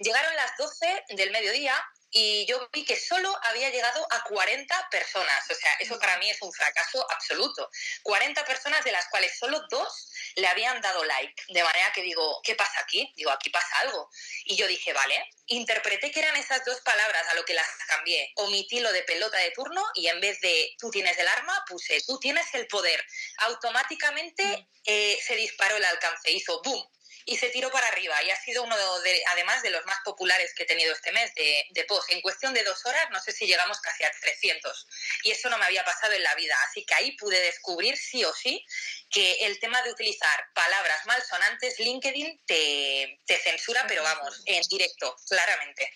Llegaron 0.00 0.34
las 0.34 0.56
12 0.56 1.04
del 1.10 1.30
mediodía 1.30 1.74
y 2.10 2.46
yo 2.46 2.68
vi 2.72 2.84
que 2.84 2.96
solo 2.96 3.36
había 3.44 3.70
llegado 3.70 4.06
a 4.10 4.24
40 4.24 4.88
personas. 4.90 5.44
O 5.50 5.54
sea, 5.54 5.72
eso 5.80 5.98
para 5.98 6.18
mí 6.18 6.30
es 6.30 6.40
un 6.40 6.52
fracaso 6.52 7.04
absoluto. 7.10 7.70
40 8.02 8.44
personas 8.44 8.84
de 8.84 8.92
las 8.92 9.06
cuales 9.08 9.36
solo 9.38 9.60
dos 9.70 10.10
le 10.36 10.46
habían 10.46 10.80
dado 10.80 11.04
like. 11.04 11.42
De 11.48 11.62
manera 11.62 11.92
que 11.92 12.02
digo, 12.02 12.40
¿qué 12.42 12.54
pasa 12.54 12.80
aquí? 12.80 13.12
Digo, 13.16 13.30
aquí 13.30 13.50
pasa 13.50 13.80
algo. 13.80 14.08
Y 14.44 14.56
yo 14.56 14.66
dije, 14.66 14.92
vale, 14.92 15.22
interpreté 15.46 16.10
que 16.10 16.20
eran 16.20 16.36
esas 16.36 16.64
dos 16.64 16.80
palabras 16.80 17.26
a 17.28 17.34
lo 17.34 17.44
que 17.44 17.54
las 17.54 17.66
cambié. 17.86 18.32
Omití 18.36 18.80
lo 18.80 18.92
de 18.92 19.02
pelota 19.02 19.36
de 19.38 19.50
turno 19.50 19.84
y 19.94 20.08
en 20.08 20.20
vez 20.20 20.40
de 20.40 20.74
tú 20.78 20.90
tienes 20.90 21.18
el 21.18 21.28
arma, 21.28 21.64
puse 21.68 22.00
tú 22.06 22.18
tienes 22.18 22.46
el 22.54 22.66
poder. 22.68 23.04
Automáticamente 23.38 24.44
mm. 24.44 24.66
eh, 24.84 25.18
se 25.26 25.36
disparó 25.36 25.76
el 25.76 25.84
alcance, 25.84 26.30
hizo 26.30 26.62
boom 26.62 26.82
y 27.28 27.36
se 27.36 27.50
tiró 27.50 27.70
para 27.70 27.86
arriba. 27.88 28.16
Y 28.24 28.30
ha 28.30 28.40
sido 28.40 28.62
uno 28.64 28.74
de, 29.00 29.22
además 29.32 29.62
de 29.62 29.68
los 29.68 29.84
más 29.84 29.98
populares 30.02 30.54
que 30.54 30.62
he 30.62 30.66
tenido 30.66 30.94
este 30.94 31.12
mes 31.12 31.34
de, 31.34 31.66
de 31.70 31.84
post. 31.84 32.10
En 32.10 32.22
cuestión 32.22 32.54
de 32.54 32.64
dos 32.64 32.84
horas, 32.86 33.06
no 33.12 33.20
sé 33.20 33.32
si 33.32 33.46
llegamos 33.46 33.78
casi 33.80 34.02
a 34.04 34.10
300. 34.10 34.86
Y 35.24 35.32
eso 35.32 35.50
no 35.50 35.58
me 35.58 35.66
había 35.66 35.84
pasado 35.84 36.14
en 36.14 36.22
la 36.22 36.34
vida. 36.36 36.56
Así 36.68 36.86
que 36.86 36.94
ahí 36.94 37.12
pude 37.18 37.38
descubrir 37.42 37.98
sí 37.98 38.24
o 38.24 38.32
sí 38.32 38.64
que 39.10 39.46
el 39.46 39.60
tema 39.60 39.82
de 39.82 39.92
utilizar 39.92 40.46
palabras 40.54 41.04
malsonantes, 41.04 41.78
LinkedIn 41.78 42.40
te, 42.46 43.20
te 43.26 43.36
censura, 43.36 43.84
pero 43.86 44.02
vamos, 44.02 44.42
en 44.46 44.62
directo, 44.62 45.14
claramente. 45.28 45.92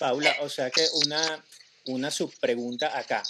Paula, 0.00 0.36
o 0.40 0.48
sea 0.48 0.68
que 0.72 0.84
una, 1.04 1.44
una 1.84 2.10
subpregunta 2.10 2.98
acá. 2.98 3.22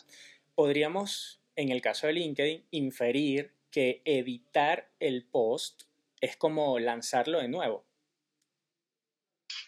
¿Podríamos, 0.55 1.39
en 1.57 1.71
el 1.71 1.83
caso 1.83 2.07
de 2.07 2.15
LinkedIn, 2.15 2.67
inferir 2.71 3.55
que 3.71 4.01
editar 4.07 4.91
el 5.01 5.27
post 5.27 5.83
es 6.23 6.37
como 6.37 6.79
lanzarlo 6.79 7.41
de 7.41 7.49
nuevo. 7.49 7.85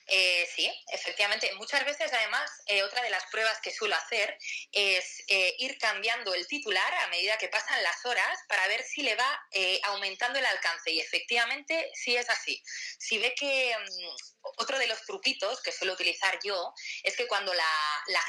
Eh, 0.07 0.47
sí, 0.55 0.71
efectivamente. 0.93 1.53
Muchas 1.55 1.85
veces, 1.85 2.13
además, 2.13 2.51
eh, 2.67 2.83
otra 2.83 3.03
de 3.03 3.11
las 3.11 3.25
pruebas 3.27 3.59
que 3.61 3.73
suelo 3.73 3.95
hacer 3.95 4.37
es 4.73 5.23
eh, 5.29 5.55
ir 5.59 5.79
cambiando 5.79 6.35
el 6.35 6.47
titular 6.47 6.95
a 6.95 7.09
medida 7.09 7.39
que 7.39 7.49
pasan 7.49 7.83
las 7.83 8.05
horas 8.05 8.39
para 8.49 8.67
ver 8.69 8.83
si 8.83 9.03
le 9.03 9.15
va 9.15 9.49
aumentando 9.85 10.39
el 10.39 10.47
alcance. 10.47 10.91
Y 10.91 11.01
efectivamente, 11.01 11.91
sí 11.95 12.17
es 12.17 12.29
así. 12.29 12.63
Si 12.99 13.19
ve 13.19 13.35
que 13.35 13.77
mm, 13.77 14.35
otro 14.57 14.79
de 14.79 14.87
los 14.87 15.01
truquitos 15.03 15.61
que 15.63 15.73
suelo 15.73 15.95
utilizar 15.95 16.39
yo 16.43 16.73
es 17.03 17.17
que 17.17 17.27
cuando 17.27 17.53
la, 17.55 17.65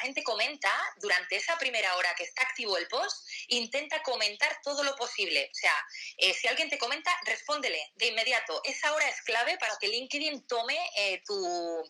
gente 0.01 0.23
comenta, 0.23 0.71
durante 0.97 1.35
esa 1.35 1.57
primera 1.57 1.95
hora 1.95 2.13
que 2.15 2.23
está 2.23 2.43
activo 2.43 2.77
el 2.77 2.87
post, 2.87 3.27
intenta 3.47 4.01
comentar 4.03 4.59
todo 4.63 4.83
lo 4.83 4.95
posible. 4.95 5.49
O 5.51 5.55
sea, 5.55 5.73
eh, 6.17 6.33
si 6.33 6.47
alguien 6.47 6.69
te 6.69 6.77
comenta, 6.77 7.11
respóndele 7.25 7.91
de 7.95 8.07
inmediato. 8.07 8.61
Esa 8.63 8.93
hora 8.93 9.07
es 9.07 9.21
clave 9.21 9.57
para 9.57 9.75
que 9.77 9.87
LinkedIn 9.87 10.45
tome 10.47 10.77
eh, 10.97 11.21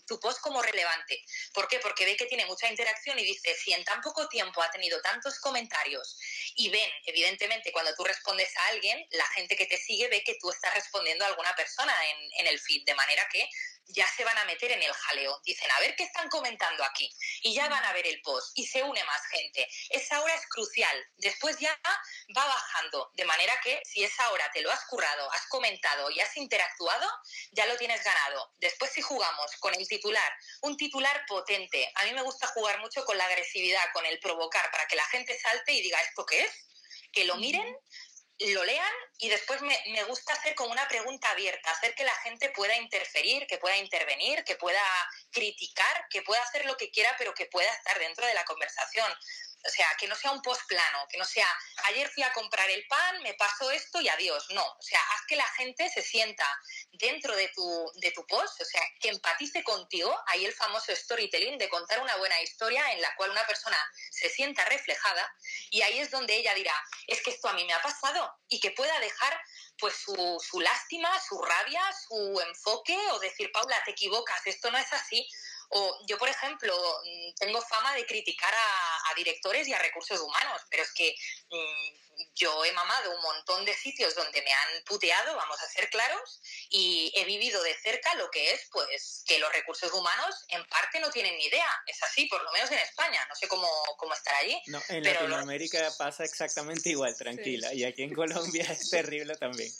tu, 0.08 0.20
post 0.20 0.39
como 0.41 0.62
relevante. 0.62 1.24
¿Por 1.53 1.67
qué? 1.67 1.79
Porque 1.79 2.05
ve 2.05 2.15
que 2.15 2.25
tiene 2.25 2.46
mucha 2.46 2.70
interacción 2.70 3.17
y 3.20 3.25
dice, 3.25 3.55
si 3.55 3.74
en 3.74 3.84
tan 3.84 4.01
poco 4.01 4.27
tiempo 4.27 4.62
ha 4.62 4.72
tenido 4.72 5.01
tantos 5.01 5.39
comentarios 5.39 6.17
y 6.55 6.70
ven, 6.70 6.89
evidentemente, 7.05 7.72
cuando 7.72 7.94
tú 7.96 8.03
respondes 8.03 8.55
a 8.58 8.67
alguien, 8.67 9.05
la 9.12 9.25
gente 9.27 9.55
que 9.55 9.65
te 9.65 9.77
sigue 9.77 10.08
ve 10.08 10.24
que 10.24 10.38
tú 10.39 10.50
estás 10.50 10.74
respondiendo 10.74 11.25
a 11.25 11.27
alguna 11.27 11.55
persona 11.55 11.94
en 12.38 12.48
el 12.48 12.60
feed, 12.60 12.84
de 12.86 12.96
manera 12.96 13.27
que 13.32 13.50
ya 13.87 14.07
se 14.15 14.23
van 14.23 14.37
a 14.37 14.45
meter 14.45 14.71
en 14.71 14.81
el 14.81 14.93
jaleo. 14.93 15.41
Dicen, 15.43 15.69
a 15.71 15.79
ver 15.79 15.95
qué 15.95 16.03
están 16.03 16.29
comentando 16.29 16.83
aquí. 16.83 17.09
Y 17.41 17.53
ya 17.53 17.67
van 17.69 17.83
a 17.85 17.93
ver 17.93 18.07
el 18.07 18.21
post 18.21 18.51
y 18.55 18.65
se 18.65 18.83
une 18.83 19.03
más 19.03 19.25
gente. 19.27 19.67
Esa 19.89 20.21
hora 20.21 20.33
es 20.33 20.47
crucial. 20.47 20.95
Después 21.17 21.57
ya 21.59 21.77
va 22.35 22.45
bajando. 22.45 23.11
De 23.13 23.25
manera 23.25 23.59
que 23.61 23.81
si 23.85 24.03
esa 24.03 24.29
hora 24.31 24.49
te 24.51 24.61
lo 24.61 24.71
has 24.71 24.85
currado, 24.85 25.31
has 25.31 25.45
comentado 25.47 26.09
y 26.11 26.19
has 26.19 26.35
interactuado, 26.37 27.09
ya 27.51 27.65
lo 27.65 27.77
tienes 27.77 28.03
ganado. 28.03 28.51
Después 28.57 28.91
si 28.91 29.01
jugamos 29.01 29.51
con 29.59 29.73
el 29.73 29.87
titular, 29.87 30.33
un 30.61 30.77
titular 30.77 31.25
potente. 31.27 31.91
A 31.95 32.03
mí 32.05 32.13
me 32.13 32.21
gusta 32.21 32.47
jugar 32.47 32.79
mucho 32.79 33.05
con 33.05 33.17
la 33.17 33.25
agresividad, 33.25 33.85
con 33.93 34.05
el 34.05 34.19
provocar, 34.19 34.71
para 34.71 34.87
que 34.87 34.95
la 34.95 35.05
gente 35.05 35.37
salte 35.39 35.73
y 35.73 35.81
diga, 35.81 35.99
¿esto 36.01 36.25
qué 36.25 36.43
es? 36.43 36.51
Que 37.11 37.25
lo 37.25 37.35
miren 37.37 37.75
lo 38.39 38.63
lean 38.65 38.93
y 39.17 39.29
después 39.29 39.61
me, 39.61 40.03
gusta 40.03 40.33
hacer 40.33 40.55
como 40.55 40.71
una 40.71 40.87
pregunta 40.87 41.31
abierta, 41.31 41.71
hacer 41.71 41.95
que 41.95 42.03
la 42.03 42.15
gente 42.17 42.49
pueda 42.49 42.75
interferir, 42.75 43.47
que 43.47 43.57
pueda 43.57 43.77
intervenir, 43.77 44.43
que 44.43 44.55
pueda 44.55 44.81
criticar, 45.31 46.07
que 46.09 46.21
pueda 46.21 46.41
hacer 46.41 46.65
lo 46.65 46.75
que 46.75 46.91
quiera, 46.91 47.15
pero 47.17 47.33
que 47.33 47.45
pueda 47.45 47.71
estar 47.71 47.97
dentro 47.99 48.25
de 48.25 48.33
la 48.33 48.43
conversación. 48.43 49.11
O 49.65 49.69
sea, 49.69 49.88
que 50.00 50.07
no 50.07 50.15
sea 50.15 50.31
un 50.31 50.41
post 50.41 50.62
plano, 50.67 51.07
que 51.10 51.17
no 51.17 51.25
sea 51.25 51.48
ayer 51.86 52.10
fui 52.10 52.24
a 52.24 52.31
comprar 52.34 52.69
el 52.69 52.86
pan, 52.88 53.22
me 53.24 53.34
pasó 53.34 53.72
esto 53.72 54.01
y 54.01 54.10
adiós. 54.10 54.45
No, 54.51 54.63
o 54.63 54.81
sea, 54.81 55.00
haz 55.12 55.22
que 55.27 55.36
la 55.36 55.48
gente 55.57 55.89
se 55.89 56.01
sienta 56.01 56.45
dentro 56.91 57.36
de 57.36 57.50
tu, 57.50 57.91
de 57.95 58.12
tu 58.12 58.25
post, 58.27 58.62
o 58.62 58.65
sea, 58.65 58.81
que 59.00 59.10
empatice 59.10 59.63
contigo. 59.63 60.15
Ahí 60.27 60.45
el 60.45 60.53
famoso 60.53 60.95
storytelling 60.95 61.57
de 61.57 61.69
contar 61.69 62.01
una 62.01 62.15
buena 62.17 62.41
historia 62.41 62.91
en 62.93 63.01
la 63.01 63.15
cual 63.15 63.31
una 63.31 63.45
persona 63.45 63.77
se 64.12 64.29
sienta 64.29 64.65
reflejada 64.65 65.36
y 65.69 65.81
ahí 65.81 66.00
es 66.00 66.12
donde 66.12 66.36
ella 66.36 66.53
dirá, 66.53 66.75
es 67.07 67.22
que 67.22 67.31
esto 67.31 67.48
a 67.48 67.53
mí 67.53 67.65
me 67.65 67.74
ha 67.74 67.81
pasado 67.81 68.34
y 68.48 68.60
que 68.60 68.72
pueda 68.72 69.00
dejar 69.00 69.39
pues 69.77 69.95
su, 69.95 70.41
su 70.48 70.60
lástima, 70.62 71.12
su 71.27 71.41
rabia, 71.41 71.81
su 72.07 72.41
enfoque 72.48 72.98
o 73.12 73.19
decir, 73.19 73.51
Paula, 73.51 73.81
te 73.84 73.91
equivocas, 73.91 74.41
esto 74.45 74.72
no 74.72 74.77
es 74.77 74.91
así. 74.93 75.27
O 75.69 76.05
yo, 76.07 76.17
por 76.17 76.29
ejemplo, 76.29 76.75
mm, 77.03 77.36
tengo 77.36 77.62
fama 77.62 77.93
de 77.95 78.05
criticar 78.05 78.53
a, 78.53 79.13
directores 79.15 79.65
y 79.67 79.74
a 79.74 79.79
recursos 79.79 80.19
humanos, 80.19 80.62
pero 80.69 80.84
es 80.84 80.91
que 80.93 81.15
mm, 81.50 82.05
yo 82.36 82.65
he 82.65 82.72
mamado 82.74 83.15
un 83.15 83.22
montón 83.22 83.63
de 83.63 83.74
sitios 83.74 84.13
donde 84.13 84.41
me 84.41 84.51
han 84.51 84.84
puteado, 84.86 85.36
vamos 85.36 85.62
a 85.62 85.67
ser 85.69 85.89
claros, 85.89 86.41
y 86.69 87.12
he 87.15 87.24
vivido 87.24 87.62
de 87.63 87.74
cerca 87.75 88.13
lo 88.15 88.29
que 88.29 88.51
es, 88.51 88.67
pues, 88.72 89.24
que 89.25 89.39
los 89.39 89.51
recursos 89.53 89.91
humanos 89.93 90.36
en 90.50 90.65
parte 90.67 91.00
no 91.00 91.10
tienen 91.12 91.38
ni 91.38 91.45
idea. 91.45 91.67
Es 91.88 92.01
así, 92.03 92.25
por 92.27 92.43
lo 92.43 92.51
menos 92.51 92.69
en 92.72 92.79
España. 92.79 93.25
No 93.29 93.36
sé 93.36 93.48
cómo, 93.48 93.69
cómo 93.98 94.13
estar 94.13 94.36
allí. 94.36 94.62
No, 94.67 94.81
en 94.89 95.03
Latinoamérica 95.03 95.91
pasa 95.98 96.24
exactamente 96.25 96.89
igual, 96.89 97.15
tranquila. 97.15 97.74
Y 97.74 97.84
aquí 97.86 98.03
en 98.03 98.13
Colombia 98.13 98.65
es 98.69 98.89
terrible 98.89 99.36
también. 99.38 99.72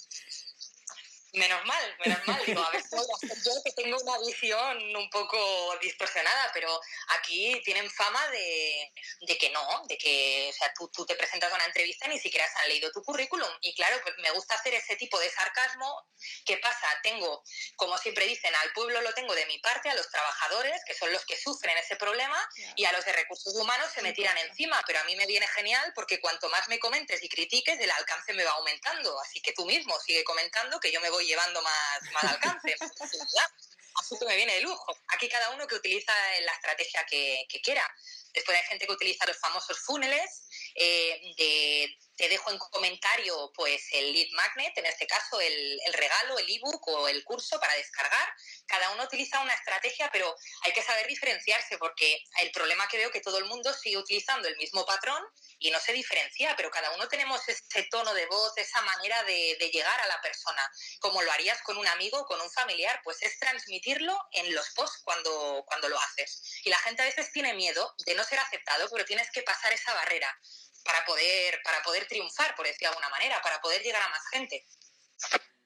Menos 1.36 1.66
mal, 1.66 1.98
menos 2.06 2.28
mal. 2.28 2.42
Digo, 2.46 2.64
a 2.64 2.70
ver, 2.72 2.82
yo 3.46 3.52
que 3.64 3.72
tengo 3.74 3.98
una 3.98 4.18
visión 4.20 4.96
un 4.96 5.10
poco 5.10 5.78
distorsionada, 5.82 6.50
pero 6.54 6.80
aquí 7.10 7.62
tienen 7.66 7.90
fama 7.92 8.26
de, 8.30 8.94
de 9.22 9.38
que 9.38 9.50
no, 9.50 9.84
de 9.88 9.98
que, 9.98 10.50
o 10.50 10.54
sea, 10.54 10.74
tú, 10.74 10.90
tú, 10.94 11.06
te 11.06 11.16
presentas 11.16 11.52
a 11.52 11.56
una 11.56 11.66
entrevista 11.66 12.06
y 12.06 12.10
ni 12.10 12.20
siquiera 12.20 12.48
se 12.48 12.60
han 12.60 12.70
leído 12.70 12.90
tu 12.92 13.04
currículum. 13.04 13.50
Y 13.62 13.76
claro, 13.76 14.00
pues 14.04 14.16
me 14.20 14.32
gusta 14.32 14.56
hacer 14.56 14.76
ese 14.76 14.96
tipo 14.96 15.20
de 15.20 15.30
sarcasmo. 15.30 16.08
¿Qué 16.46 16.58
pasa? 16.58 16.88
Tengo, 17.04 17.44
como 17.76 17.98
siempre 17.98 18.26
dicen, 18.28 18.56
al 18.56 18.72
pueblo 18.72 19.02
lo 19.02 19.14
tengo 19.14 19.36
de 19.36 19.46
mi 19.46 19.60
parte, 19.60 19.90
a 19.90 19.96
los 19.96 20.10
trabajadores, 20.10 20.82
que 20.88 20.94
son 20.94 21.12
los 21.12 21.26
que 21.26 21.38
sufren 21.38 21.78
ese 21.78 21.98
problema, 21.98 22.38
y 22.78 22.86
a 22.86 22.94
los 22.94 23.04
de 23.04 23.12
recursos 23.12 23.54
humanos 23.56 23.92
se 23.94 24.02
me 24.02 24.14
tiran 24.14 24.38
encima. 24.38 24.82
Pero 24.88 25.00
a 25.00 25.04
mí 25.04 25.18
me 25.18 25.26
viene 25.26 25.48
genial 25.50 25.92
porque 25.94 26.22
cuanto 26.22 26.48
más 26.50 26.70
me 26.70 26.80
comentes 26.80 27.22
y 27.22 27.28
critiques, 27.28 27.78
el 27.80 27.92
alcance 27.92 28.32
me 28.32 28.46
va 28.46 28.52
aumentando. 28.52 29.20
Así 29.20 29.42
que 29.42 29.52
tú 29.52 29.66
mismo 29.66 30.00
sigue 30.00 30.24
comentando 30.24 30.80
que 30.80 30.94
yo 30.94 31.02
me 31.02 31.10
voy 31.10 31.25
llevando 31.26 31.62
más, 31.62 32.02
más 32.14 32.24
alcance. 32.24 32.76
Así 33.98 34.20
que 34.20 34.26
me 34.26 34.36
viene 34.36 34.56
de 34.56 34.62
lujo. 34.62 34.98
Aquí 35.08 35.30
cada 35.30 35.52
uno 35.52 35.66
que 35.68 35.76
utiliza 35.76 36.14
la 36.42 36.52
estrategia 36.54 37.06
que, 37.06 37.46
que 37.50 37.62
quiera. 37.62 37.90
Después 38.34 38.58
hay 38.58 38.68
gente 38.68 38.86
que 38.86 38.92
utiliza 38.92 39.26
los 39.26 39.38
famosos 39.38 39.80
funnels, 39.80 40.48
eh, 40.76 41.34
de, 41.38 41.98
te 42.16 42.30
dejo 42.30 42.52
en 42.52 42.58
comentario 42.58 43.52
pues 43.54 43.88
el 43.92 44.14
lead 44.14 44.30
magnet, 44.32 44.78
en 44.78 44.86
este 44.86 45.08
caso 45.08 45.40
el, 45.40 45.80
regalo, 45.94 46.38
el 46.40 46.50
ebook 46.50 46.88
o 46.88 47.08
el 47.08 47.24
curso 47.24 47.60
para 47.60 47.76
descargar. 47.76 48.34
Cada 48.68 48.92
uno 48.92 49.04
utiliza 49.04 49.42
una 49.42 49.54
estrategia, 49.54 50.10
pero 50.12 50.36
hay 50.62 50.74
que 50.74 50.82
saber 50.82 51.08
diferenciarse 51.08 51.78
porque 51.78 52.24
el 52.42 52.52
problema 52.52 52.88
que 52.88 52.98
veo 52.98 53.12
que 53.12 53.22
todo 53.22 53.38
el 53.38 53.46
mundo 53.46 53.74
sigue 53.74 53.98
utilizando 53.98 54.48
el 54.48 54.58
mismo 54.58 54.86
patrón 54.86 55.22
y 55.60 55.72
no 55.72 55.80
se 55.80 55.94
diferencia, 55.94 56.54
pero 56.56 56.72
cada 56.72 56.92
uno 56.92 57.08
tenemos 57.08 57.42
ese 57.48 57.84
tono 57.92 58.14
de 58.14 58.26
voz, 58.28 58.58
esa 58.58 58.82
manera 58.82 59.24
de, 59.24 59.58
de 59.60 59.70
llegar 59.70 60.00
a 60.02 60.08
la 60.08 60.22
persona, 60.22 60.70
como 61.00 61.22
lo 61.22 61.32
harías 61.32 61.62
con 61.64 61.78
un 61.78 61.88
amigo, 61.88 62.26
con 62.26 62.40
un 62.42 62.52
familiar, 62.52 63.02
pues 63.04 63.22
es 63.22 63.38
transmitirlo 63.40 64.18
en 64.32 64.54
los 64.54 64.70
posts 64.72 65.02
cuando, 65.04 65.64
cuando 65.66 65.90
lo 65.90 66.00
haces. 66.00 66.62
Y 66.64 66.70
la 66.70 66.78
gente 66.80 67.02
a 67.02 67.06
veces 67.06 67.32
tiene 67.32 67.54
miedo 67.54 67.94
de 68.06 68.16
no 68.16 68.24
ser 68.24 68.40
aceptado, 68.40 68.88
pero 68.92 69.06
tienes 69.06 69.30
que 69.32 69.44
pasar 69.44 69.74
esa 69.74 69.94
barrera 69.94 70.40
para 70.86 71.04
poder, 71.06 71.60
para 71.64 71.82
poder 71.84 72.08
triunfar, 72.08 72.56
por 72.56 72.66
decir 72.66 72.82
de 72.82 72.88
alguna 72.88 73.10
manera, 73.10 73.42
para 73.42 73.60
poder 73.60 73.82
llegar 73.82 74.02
a 74.02 74.10
más 74.10 74.28
gente. 74.32 74.64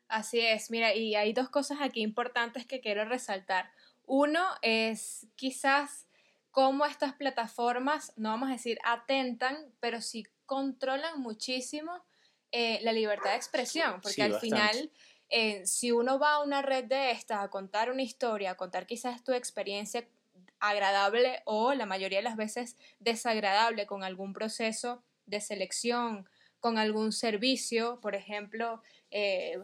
Así 0.08 0.40
es, 0.40 0.72
mira, 0.72 0.96
y 0.96 1.16
hay 1.16 1.34
dos 1.34 1.50
cosas 1.50 1.80
aquí 1.82 2.02
importantes 2.02 2.66
que 2.66 2.82
quiero 2.82 3.06
resaltar. 3.06 3.72
Uno 4.06 4.44
es 4.64 5.28
quizás 5.36 6.08
cómo 6.50 6.86
estas 6.86 7.14
plataformas, 7.14 8.14
no 8.16 8.30
vamos 8.30 8.50
a 8.50 8.54
decir 8.54 8.80
atentan, 8.84 9.72
pero 9.80 10.02
sí 10.02 10.26
controlan 10.48 11.20
muchísimo 11.20 12.04
eh, 12.52 12.80
la 12.82 12.92
libertad 12.92 13.32
de 13.32 13.36
expresión, 13.36 14.02
porque 14.02 14.24
al 14.24 14.40
final, 14.40 14.92
eh, 15.30 15.66
si 15.68 15.92
uno 15.92 16.18
va 16.18 16.36
a 16.36 16.44
una 16.44 16.64
red 16.64 16.86
de 16.86 17.12
estas 17.12 17.44
a 17.44 17.50
contar 17.50 17.92
una 17.92 18.02
historia, 18.02 18.52
a 18.52 18.58
contar 18.58 18.88
quizás 18.88 19.24
tu 19.24 19.34
experiencia 19.34 20.08
agradable 20.60 21.42
o 21.46 21.74
la 21.74 21.86
mayoría 21.86 22.18
de 22.18 22.24
las 22.24 22.36
veces 22.36 22.78
desagradable 23.00 23.86
con 23.86 24.04
algún 24.04 24.34
proceso 24.34 25.04
de 25.30 25.42
selección, 25.42 26.28
con 26.60 26.78
algún 26.78 27.12
servicio, 27.12 28.00
por 28.02 28.16
ejemplo, 28.16 28.82
eh, 29.12 29.58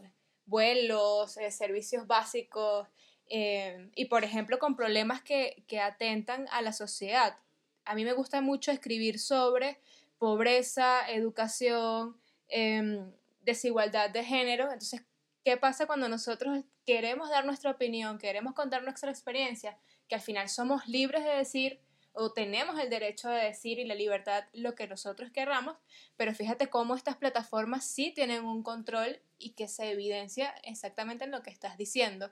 vuelos, 0.45 1.37
eh, 1.37 1.51
servicios 1.51 2.07
básicos 2.07 2.87
eh, 3.27 3.89
y, 3.95 4.05
por 4.05 4.23
ejemplo, 4.23 4.59
con 4.59 4.75
problemas 4.75 5.21
que, 5.21 5.63
que 5.67 5.79
atentan 5.79 6.47
a 6.51 6.61
la 6.61 6.71
sociedad. 6.71 7.37
A 7.83 7.95
mí 7.95 8.05
me 8.05 8.13
gusta 8.13 8.41
mucho 8.41 8.71
escribir 8.71 9.19
sobre 9.19 9.79
pobreza, 10.17 11.09
educación, 11.09 12.17
em, 12.47 13.11
desigualdad 13.41 14.09
de 14.09 14.23
género. 14.23 14.65
Entonces, 14.65 15.01
¿qué 15.43 15.57
pasa 15.57 15.85
cuando 15.85 16.07
nosotros 16.07 16.63
queremos 16.85 17.29
dar 17.29 17.45
nuestra 17.45 17.71
opinión, 17.71 18.17
queremos 18.17 18.53
contar 18.53 18.83
nuestra 18.83 19.11
experiencia? 19.11 19.77
que 20.07 20.15
al 20.15 20.21
final 20.21 20.49
somos 20.49 20.87
libres 20.87 21.23
de 21.23 21.31
decir 21.31 21.79
o 22.15 22.31
tenemos 22.31 22.79
el 22.79 22.89
derecho 22.89 23.29
de 23.29 23.43
decir 23.43 23.77
y 23.79 23.85
la 23.85 23.95
libertad 23.95 24.45
lo 24.53 24.73
que 24.73 24.87
nosotros 24.87 25.31
querramos, 25.31 25.75
pero 26.15 26.33
fíjate 26.33 26.67
cómo 26.67 26.95
estas 26.95 27.17
plataformas 27.17 27.85
sí 27.85 28.11
tienen 28.11 28.43
un 28.43 28.63
control 28.63 29.19
y 29.37 29.51
que 29.51 29.67
se 29.67 29.91
evidencia 29.91 30.55
exactamente 30.63 31.25
en 31.25 31.31
lo 31.31 31.43
que 31.43 31.49
estás 31.49 31.77
diciendo. 31.77 32.31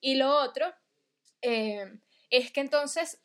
Y 0.00 0.14
lo 0.14 0.34
otro 0.34 0.72
eh, 1.42 1.98
es 2.30 2.50
que 2.50 2.60
entonces, 2.60 3.20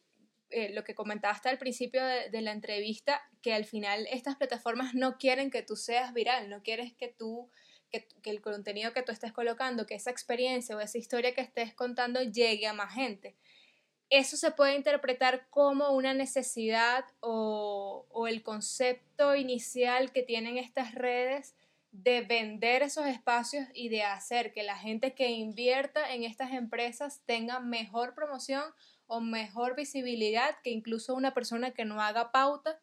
eh, 0.49 0.73
lo 0.73 0.83
que 0.83 0.93
comentaste 0.93 1.49
al 1.49 1.57
principio 1.57 2.03
de, 2.03 2.41
la 2.41 2.51
entrevista, 2.51 3.21
que 3.41 3.53
al 3.53 3.65
final 3.65 4.07
estas 4.11 4.35
plataformas 4.35 4.93
no 4.93 5.17
quieren 5.17 5.51
que 5.51 5.63
tú 5.63 5.75
seas 5.75 6.13
viral, 6.13 6.49
no 6.49 6.63
quieres 6.63 6.93
que 6.93 7.07
tú 7.07 7.49
que, 7.89 8.07
que, 8.23 8.31
el 8.31 8.41
contenido 8.41 8.91
que 8.91 9.03
tú 9.03 9.11
estés 9.11 9.31
colocando, 9.31 9.85
que 9.85 9.93
esa 9.93 10.09
experiencia 10.09 10.75
o 10.75 10.79
esa 10.79 10.97
historia 10.97 11.35
que 11.35 11.41
estés 11.41 11.75
contando 11.75 12.23
llegue 12.23 12.65
a 12.67 12.73
más 12.73 12.93
gente 12.93 13.35
eso 14.09 14.37
se 14.37 14.51
puede 14.51 14.75
interpretar 14.75 15.47
como 15.49 15.91
una 15.91 16.13
necesidad 16.13 17.05
o, 17.19 18.05
el 18.27 18.43
concepto 18.43 19.35
inicial 19.35 20.11
que 20.11 20.23
tienen 20.23 20.57
estas 20.57 20.93
redes 20.93 21.55
de 21.91 22.21
vender 22.21 22.81
esos 22.81 23.05
espacios 23.05 23.67
y 23.73 23.89
de 23.89 24.03
hacer 24.03 24.53
que 24.53 24.63
la 24.63 24.77
gente 24.77 25.13
que 25.13 25.29
invierta 25.29 26.13
en 26.13 26.23
estas 26.23 26.51
empresas 26.51 27.21
tenga 27.25 27.59
mejor 27.59 28.15
promoción 28.15 28.63
o 29.07 29.19
mejor 29.19 29.75
visibilidad 29.75 30.55
que 30.63 30.71
incluso 30.71 31.13
una 31.13 31.33
persona 31.33 31.71
que 31.71 31.85
no 31.85 32.01
haga 32.01 32.31
pauta 32.31 32.79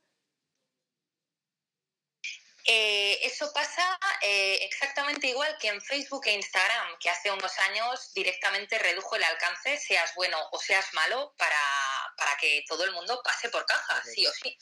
eh, 2.72 3.18
eso 3.26 3.52
pasa 3.52 3.98
eh, 4.20 4.61
exactamente 4.62 5.26
igual 5.26 5.59
que 5.59 5.66
en 5.66 5.80
Facebook 5.80 6.24
e 6.26 6.35
Instagram, 6.35 6.98
que 7.00 7.11
hace 7.11 7.28
unos 7.28 7.59
años 7.59 8.12
directamente 8.14 8.78
redujo 8.78 9.16
el 9.16 9.24
alcance, 9.24 9.76
seas 9.76 10.14
bueno 10.14 10.38
o 10.52 10.61
seas 10.61 10.87
malo, 10.94 11.35
para, 11.37 11.59
para 12.16 12.37
que 12.37 12.64
todo 12.68 12.85
el 12.85 12.92
mundo 12.92 13.20
pase 13.24 13.48
por 13.48 13.66
caja, 13.66 14.00
sí 14.04 14.24
o 14.24 14.33
sí. 14.33 14.56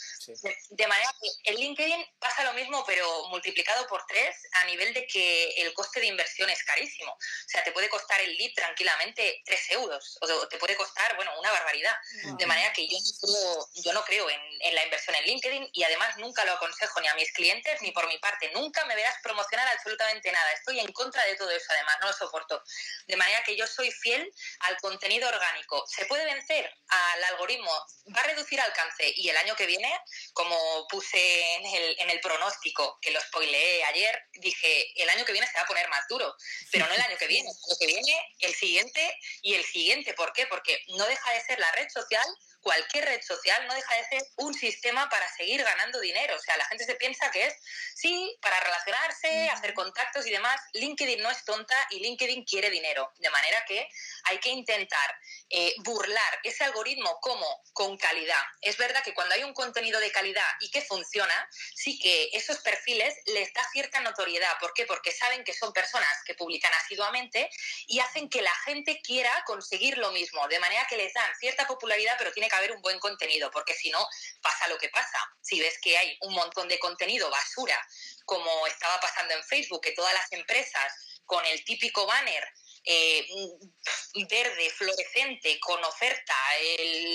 De, 0.70 0.86
manera 0.86 1.10
que 1.20 1.50
en 1.50 1.56
LinkedIn 1.56 2.06
pasa 2.18 2.44
lo 2.44 2.54
mismo, 2.54 2.82
pero 2.86 3.28
multiplicado 3.28 3.86
por 3.88 4.06
tres, 4.06 4.34
a 4.52 4.64
nivel 4.64 4.94
de 4.94 5.06
que 5.06 5.50
el 5.60 5.74
coste 5.74 6.00
de 6.00 6.06
inversión 6.06 6.48
es 6.48 6.64
carísimo. 6.64 7.12
O 7.12 7.48
sea, 7.48 7.62
te 7.62 7.72
puede 7.72 7.90
costar 7.90 8.18
el 8.22 8.34
lead 8.38 8.54
tranquilamente 8.54 9.42
tres 9.44 9.70
euros, 9.72 10.16
o 10.22 10.48
te 10.48 10.56
puede 10.56 10.76
costar, 10.76 11.14
bueno, 11.16 11.30
una 11.38 11.52
barbaridad. 11.52 11.94
De 12.38 12.46
manera 12.46 12.72
que 12.72 12.88
yo 12.88 12.96
no 12.96 13.12
creo, 13.20 13.68
yo 13.84 13.92
no 13.92 14.02
creo 14.06 14.30
en, 14.30 14.40
en 14.60 14.74
la 14.74 14.84
inversión 14.84 15.14
en 15.14 15.24
LinkedIn 15.24 15.68
y 15.74 15.84
además 15.84 16.16
nunca 16.16 16.46
lo 16.46 16.52
aconsejo 16.52 17.02
ni 17.02 17.08
a 17.08 17.14
mis 17.14 17.30
clientes 17.32 17.82
ni 17.82 17.92
por 17.98 18.06
mi 18.06 18.18
parte. 18.18 18.48
Nunca 18.54 18.84
me 18.84 18.94
verás 18.94 19.16
promocionar 19.24 19.66
absolutamente 19.74 20.30
nada. 20.30 20.52
Estoy 20.52 20.78
en 20.78 20.92
contra 20.92 21.24
de 21.24 21.34
todo 21.34 21.50
eso, 21.50 21.66
además, 21.70 21.96
no 22.00 22.06
lo 22.06 22.12
soporto. 22.12 22.62
De 23.08 23.16
manera 23.16 23.42
que 23.42 23.56
yo 23.56 23.66
soy 23.66 23.90
fiel 23.90 24.32
al 24.60 24.76
contenido 24.76 25.28
orgánico. 25.28 25.84
¿Se 25.88 26.06
puede 26.06 26.24
vencer 26.24 26.72
al 26.86 27.24
algoritmo? 27.24 27.72
Va 28.16 28.20
a 28.20 28.22
reducir 28.22 28.60
alcance 28.60 29.12
y 29.16 29.28
el 29.28 29.36
año 29.36 29.56
que 29.56 29.66
viene, 29.66 29.92
como 30.32 30.86
puse 30.86 31.54
en 31.56 31.66
el, 31.66 31.96
en 31.98 32.10
el 32.10 32.20
pronóstico, 32.20 33.00
que 33.02 33.10
lo 33.10 33.20
spoileé 33.20 33.82
ayer, 33.86 34.22
dije, 34.34 35.02
el 35.02 35.10
año 35.10 35.24
que 35.24 35.32
viene 35.32 35.48
se 35.48 35.56
va 35.56 35.62
a 35.62 35.66
poner 35.66 35.88
más 35.88 36.06
duro, 36.06 36.36
pero 36.70 36.86
no 36.86 36.94
el 36.94 37.00
año 37.00 37.16
que 37.18 37.26
viene, 37.26 37.50
el 37.50 37.56
año 37.56 37.76
que 37.80 37.86
viene, 37.86 38.36
el 38.38 38.54
siguiente 38.54 39.18
y 39.42 39.54
el 39.54 39.64
siguiente. 39.64 40.14
¿Por 40.14 40.32
qué? 40.32 40.46
Porque 40.46 40.84
no 40.96 41.04
deja 41.04 41.32
de 41.32 41.40
ser 41.40 41.58
la 41.58 41.72
red 41.72 41.88
social 41.88 42.26
cualquier 42.60 43.04
red 43.04 43.22
social 43.22 43.66
no 43.66 43.74
deja 43.74 43.94
de 43.94 44.04
ser 44.04 44.22
un 44.36 44.54
sistema 44.54 45.08
para 45.08 45.28
seguir 45.34 45.62
ganando 45.62 46.00
dinero. 46.00 46.36
O 46.36 46.38
sea, 46.38 46.56
la 46.56 46.64
gente 46.66 46.84
se 46.84 46.94
piensa 46.96 47.30
que 47.30 47.46
es, 47.46 47.54
sí, 47.94 48.36
para 48.40 48.58
relacionarse, 48.60 49.48
hacer 49.50 49.74
contactos 49.74 50.26
y 50.26 50.30
demás. 50.30 50.60
LinkedIn 50.72 51.22
no 51.22 51.30
es 51.30 51.44
tonta 51.44 51.76
y 51.90 52.00
LinkedIn 52.00 52.44
quiere 52.44 52.70
dinero. 52.70 53.12
De 53.18 53.30
manera 53.30 53.64
que 53.66 53.88
hay 54.24 54.38
que 54.38 54.50
intentar 54.50 55.18
eh, 55.50 55.74
burlar 55.78 56.40
ese 56.42 56.64
algoritmo 56.64 57.18
como 57.20 57.62
con 57.72 57.96
calidad. 57.96 58.42
Es 58.60 58.76
verdad 58.76 59.02
que 59.02 59.14
cuando 59.14 59.34
hay 59.34 59.44
un 59.44 59.54
contenido 59.54 60.00
de 60.00 60.10
calidad 60.10 60.48
y 60.60 60.70
que 60.70 60.82
funciona, 60.82 61.48
sí 61.74 61.98
que 61.98 62.30
esos 62.32 62.58
perfiles 62.58 63.14
les 63.26 63.52
da 63.52 63.64
cierta 63.72 64.00
notoriedad. 64.00 64.58
¿Por 64.60 64.74
qué? 64.74 64.84
Porque 64.86 65.12
saben 65.12 65.44
que 65.44 65.54
son 65.54 65.72
personas 65.72 66.12
que 66.24 66.34
publican 66.34 66.72
asiduamente 66.74 67.48
y 67.86 68.00
hacen 68.00 68.28
que 68.28 68.42
la 68.42 68.54
gente 68.64 69.00
quiera 69.02 69.32
conseguir 69.46 69.98
lo 69.98 70.12
mismo. 70.12 70.46
De 70.48 70.58
manera 70.58 70.86
que 70.88 70.96
les 70.96 71.12
dan 71.14 71.34
cierta 71.38 71.66
popularidad, 71.66 72.16
pero 72.18 72.32
tiene 72.32 72.48
que 72.48 72.56
haber 72.58 72.72
un 72.72 72.82
buen 72.82 72.98
contenido, 72.98 73.50
porque 73.50 73.74
si 73.74 73.90
no, 73.90 74.06
pasa 74.42 74.68
lo 74.68 74.78
que 74.78 74.88
pasa. 74.88 75.18
Si 75.40 75.60
ves 75.60 75.78
que 75.80 75.96
hay 75.96 76.16
un 76.22 76.34
montón 76.34 76.68
de 76.68 76.78
contenido 76.78 77.30
basura, 77.30 77.78
como 78.24 78.66
estaba 78.66 79.00
pasando 79.00 79.34
en 79.34 79.44
Facebook, 79.44 79.80
que 79.80 79.92
todas 79.92 80.12
las 80.14 80.30
empresas 80.32 80.92
con 81.24 81.44
el 81.44 81.64
típico 81.64 82.06
banner 82.06 82.44
eh, 82.84 83.26
verde, 84.28 84.70
fluorescente, 84.70 85.58
con 85.60 85.82
oferta, 85.84 86.34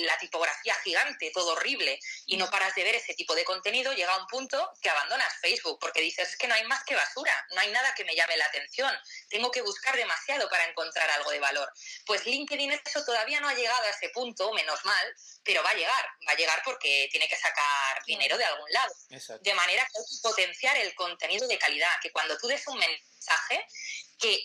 la 0.04 0.18
tipografía 0.18 0.74
gigante, 0.82 1.30
todo 1.32 1.52
horrible, 1.52 1.98
y 2.26 2.36
no 2.36 2.50
paras 2.50 2.74
de 2.74 2.84
ver 2.84 2.94
ese 2.94 3.14
tipo 3.14 3.34
de 3.34 3.44
contenido, 3.44 3.92
llega 3.92 4.16
un 4.18 4.26
punto 4.26 4.70
que 4.80 4.90
abandonas 4.90 5.32
Facebook 5.40 5.78
porque 5.80 6.00
dices 6.00 6.30
es 6.30 6.36
que 6.36 6.48
no 6.48 6.54
hay 6.54 6.64
más 6.64 6.84
que 6.84 6.94
basura, 6.94 7.46
no 7.54 7.60
hay 7.60 7.70
nada 7.70 7.94
que 7.94 8.04
me 8.04 8.14
llame 8.14 8.36
la 8.36 8.46
atención, 8.46 8.92
tengo 9.28 9.50
que 9.50 9.62
buscar 9.62 9.96
demasiado 9.96 10.48
para 10.48 10.68
encontrar 10.68 11.10
algo 11.10 11.30
de 11.30 11.40
valor. 11.40 11.70
Pues 12.06 12.24
LinkedIn 12.26 12.72
eso 12.72 13.04
todavía 13.04 13.40
no 13.40 13.48
ha 13.48 13.54
llegado 13.54 13.82
a 13.82 13.90
ese 13.90 14.08
punto, 14.10 14.52
menos 14.52 14.84
mal, 14.84 15.14
pero 15.42 15.62
va 15.62 15.70
a 15.70 15.74
llegar, 15.74 16.06
va 16.26 16.32
a 16.32 16.36
llegar 16.36 16.62
porque 16.64 17.08
tiene 17.10 17.28
que 17.28 17.36
sacar 17.36 18.04
dinero 18.06 18.36
de 18.38 18.44
algún 18.44 18.70
lado. 18.70 18.94
De 19.40 19.54
manera 19.54 19.82
que 19.82 19.98
hay 19.98 20.04
que 20.04 20.22
potenciar 20.22 20.76
el 20.78 20.94
contenido 20.94 21.46
de 21.46 21.58
calidad, 21.58 21.92
que 22.02 22.10
cuando 22.10 22.36
tú 22.38 22.46
des 22.46 22.66
un 22.66 22.78
mensaje, 22.78 23.66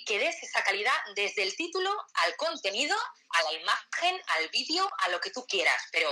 que, 0.05 0.19
des 0.19 0.43
esa 0.43 0.63
calidad 0.63 0.95
desde 1.15 1.43
el 1.43 1.55
título 1.55 1.89
al 2.25 2.35
contenido, 2.35 2.97
a 3.29 3.43
la 3.43 3.53
imagen, 3.53 4.21
al 4.27 4.49
vídeo, 4.49 4.89
a 4.99 5.09
lo 5.09 5.19
que 5.21 5.31
tú 5.31 5.45
quieras, 5.47 5.81
pero 5.91 6.09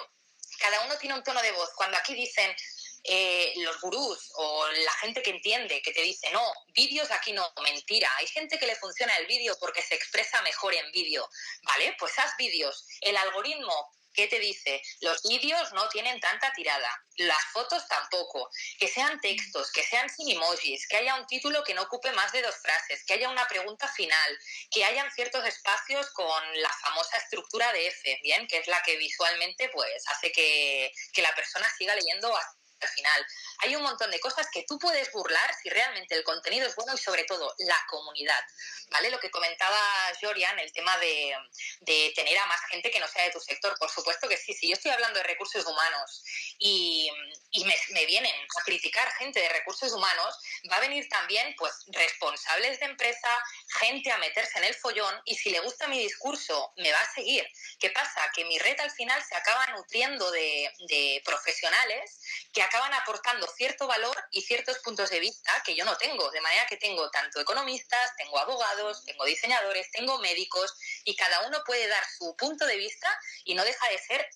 cada 0.59 0.85
uno 0.85 0.97
tiene 0.97 1.15
un 1.15 1.23
tono 1.23 1.41
de 1.41 1.51
voz. 1.51 1.69
Cuando 1.75 1.97
aquí 1.97 2.13
dicen 2.13 2.55
eh, 3.03 3.53
los 3.57 3.79
gurús 3.81 4.31
o 4.35 4.67
la 4.67 4.93
gente 4.93 5.21
que 5.21 5.31
entiende, 5.31 5.81
que 5.81 5.91
te 5.91 6.01
dice, 6.01 6.31
no, 6.31 6.41
vídeos 6.73 7.11
aquí 7.11 7.33
no, 7.33 7.51
mentira, 7.61 8.09
hay 8.17 8.27
gente 8.27 8.57
que 8.57 8.67
le 8.67 8.75
funciona 8.75 9.15
el 9.17 9.27
vídeo 9.27 9.57
porque 9.59 9.81
se 9.81 9.95
expresa 9.95 10.41
mejor 10.41 10.73
en 10.73 10.91
vídeo, 10.91 11.27
¿vale? 11.63 11.95
Pues 11.99 12.17
haz 12.19 12.35
vídeos. 12.37 12.85
El 13.01 13.17
algoritmo 13.17 13.91
¿Qué 14.17 14.27
te 14.27 14.39
dice? 14.39 14.81
Los 15.01 15.21
vídeos 15.21 15.71
no 15.73 15.87
tienen 15.89 16.19
tanta 16.19 16.51
tirada, 16.53 16.89
las 17.17 17.43
fotos 17.53 17.87
tampoco, 17.87 18.49
que 18.79 18.87
sean 18.87 19.21
textos, 19.21 19.71
que 19.71 19.83
sean 19.83 20.09
sin 20.09 20.31
emojis, 20.31 20.87
que 20.87 20.97
haya 20.97 21.13
un 21.13 21.27
título 21.27 21.63
que 21.63 21.75
no 21.75 21.83
ocupe 21.83 22.11
más 22.13 22.31
de 22.31 22.41
dos 22.41 22.55
frases, 22.55 23.05
que 23.05 23.13
haya 23.13 23.29
una 23.29 23.47
pregunta 23.47 23.87
final, 23.89 24.39
que 24.71 24.83
hayan 24.83 25.11
ciertos 25.11 25.45
espacios 25.45 26.09
con 26.13 26.43
la 26.59 26.73
famosa 26.81 27.15
estructura 27.17 27.71
de 27.73 27.85
F, 27.89 28.19
¿bien? 28.23 28.47
Que 28.47 28.57
es 28.57 28.67
la 28.67 28.81
que 28.81 28.97
visualmente 28.97 29.69
pues 29.69 30.03
hace 30.07 30.31
que, 30.31 30.91
que 31.13 31.21
la 31.21 31.35
persona 31.35 31.71
siga 31.77 31.93
leyendo 31.93 32.35
al 32.35 32.89
final. 32.89 33.25
Hay 33.59 33.75
un 33.75 33.83
montón 33.83 34.11
de 34.11 34.19
cosas 34.19 34.47
que 34.51 34.63
tú 34.63 34.77
puedes 34.77 35.11
burlar 35.11 35.53
si 35.61 35.69
realmente 35.69 36.15
el 36.15 36.23
contenido 36.23 36.67
es 36.67 36.75
bueno 36.75 36.93
y 36.93 36.97
sobre 36.97 37.23
todo 37.23 37.53
la 37.59 37.77
comunidad, 37.89 38.43
¿vale? 38.89 39.09
Lo 39.09 39.19
que 39.19 39.31
comentaba 39.31 39.77
Jorian, 40.21 40.59
el 40.59 40.71
tema 40.71 40.97
de, 40.97 41.35
tener 42.15 42.37
a 42.37 42.45
más 42.45 42.61
gente 42.69 42.91
que 42.91 42.99
no 42.99 43.07
sea 43.07 43.23
de 43.23 43.31
tu 43.31 43.39
sector, 43.39 43.77
por 43.79 43.89
supuesto 43.89 44.27
que 44.27 44.37
sí, 44.37 44.53
si 44.53 44.67
yo 44.67 44.73
estoy 44.73 44.91
hablando 44.91 45.19
de 45.19 45.23
recursos 45.23 45.65
humanos 45.65 46.23
y, 46.59 47.09
me, 47.91 48.05
vienen 48.05 48.33
a 48.59 48.63
criticar 48.63 49.11
gente 49.13 49.39
de 49.39 49.49
recursos 49.49 49.91
humanos, 49.91 50.35
va 50.71 50.77
a 50.77 50.81
venir 50.81 51.07
también 51.09 51.55
pues 51.57 51.73
responsables 51.87 52.79
de 52.79 52.85
empresa, 52.85 53.29
gente 53.69 54.11
a 54.11 54.17
meterse 54.17 54.57
en 54.57 54.65
el 54.65 54.75
follón 54.75 55.13
y 55.25 55.35
si 55.35 55.49
le 55.49 55.59
gusta 55.59 55.87
mi 55.87 55.99
discurso 55.99 56.73
me 56.77 56.91
va 56.91 56.99
a 56.99 57.13
seguir. 57.13 57.47
¿Qué 57.79 57.89
pasa? 57.89 58.31
Que 58.33 58.45
mi 58.45 58.57
red 58.59 58.79
al 58.79 58.91
final 58.91 59.21
se 59.23 59.35
acaba 59.35 59.67
nutriendo 59.67 60.31
de, 60.31 61.21
profesionales 61.25 62.19
que 62.53 62.61
acaban 62.61 62.93
aportando 62.93 63.47
cierto 63.47 63.87
valor 63.87 64.15
y 64.31 64.41
ciertos 64.41 64.79
puntos 64.79 65.09
de 65.09 65.19
vista 65.19 65.51
que 65.65 65.75
yo 65.75 65.85
no 65.85 65.97
tengo. 65.97 66.29
De 66.31 66.41
manera 66.41 66.65
que 66.67 66.77
tengo 66.77 67.09
tanto 67.09 67.39
economistas, 67.41 68.15
tengo 68.17 68.39
abogados, 68.39 69.03
tengo 69.05 69.25
diseñadores, 69.25 69.91
tengo 69.91 70.17
médicos 70.19 70.73
y 71.03 71.15
cada 71.15 71.47
uno 71.47 71.63
puede 71.65 71.87
dar 71.87 72.03
su 72.17 72.35
punto 72.37 72.65
de 72.65 72.77
vista 72.77 73.09
y 73.43 73.55
no 73.55 73.63
deja 73.63 73.89
de 73.89 73.97
ser 73.99 74.29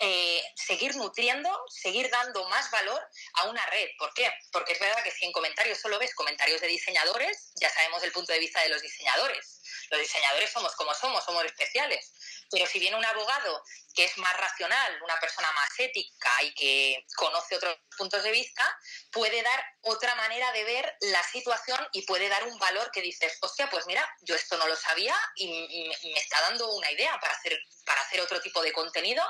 eh, 0.00 0.42
seguir 0.54 0.94
nutriendo, 0.96 1.50
seguir 1.68 2.08
dando 2.10 2.48
más 2.48 2.70
valor 2.70 3.00
a 3.34 3.44
una 3.48 3.64
red. 3.66 3.88
¿Por 3.98 4.14
qué? 4.14 4.32
Porque 4.52 4.72
es 4.72 4.78
verdad 4.78 5.02
que 5.02 5.10
si 5.10 5.24
en 5.24 5.32
comentarios 5.32 5.80
solo 5.80 5.98
ves 5.98 6.14
comentarios 6.14 6.60
de 6.60 6.68
diseñadores, 6.68 7.52
ya 7.60 7.68
sabemos 7.70 8.02
el 8.04 8.12
punto 8.12 8.32
de 8.32 8.38
vista 8.38 8.62
de 8.62 8.68
los 8.68 8.80
diseñadores. 8.80 9.60
Los 9.90 10.00
diseñadores 10.00 10.50
somos 10.50 10.74
como 10.76 10.94
somos, 10.94 11.24
somos 11.24 11.44
especiales. 11.44 12.12
Pero 12.50 12.66
si 12.66 12.78
viene 12.78 12.96
un 12.96 13.04
abogado 13.04 13.62
que 13.94 14.04
es 14.04 14.16
más 14.18 14.34
racional, 14.36 15.02
una 15.02 15.18
persona 15.18 15.50
más 15.52 15.68
ética 15.78 16.30
y 16.42 16.54
que 16.54 17.06
conoce 17.16 17.56
otros 17.56 17.76
puntos 17.96 18.22
de 18.22 18.30
vista, 18.30 18.78
puede 19.10 19.42
dar 19.42 19.64
otra 19.82 20.14
manera 20.14 20.50
de 20.52 20.64
ver 20.64 20.96
la 21.00 21.22
situación 21.24 21.86
y 21.92 22.02
puede 22.02 22.28
dar 22.28 22.44
un 22.44 22.58
valor 22.58 22.90
que 22.92 23.02
dices, 23.02 23.36
hostia, 23.40 23.68
pues 23.68 23.86
mira, 23.86 24.08
yo 24.20 24.36
esto 24.36 24.56
no 24.56 24.66
lo 24.68 24.76
sabía 24.76 25.16
y 25.34 25.90
me 26.04 26.20
está 26.20 26.40
dando 26.42 26.72
una 26.74 26.90
idea 26.92 27.18
para 27.20 27.34
hacer, 27.34 27.58
para 27.84 28.00
hacer 28.02 28.20
otro 28.20 28.40
tipo 28.40 28.62
de 28.62 28.72
contenido 28.72 29.22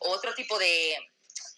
o 0.00 0.10
otro 0.10 0.34
tipo 0.34 0.58
de, 0.58 0.96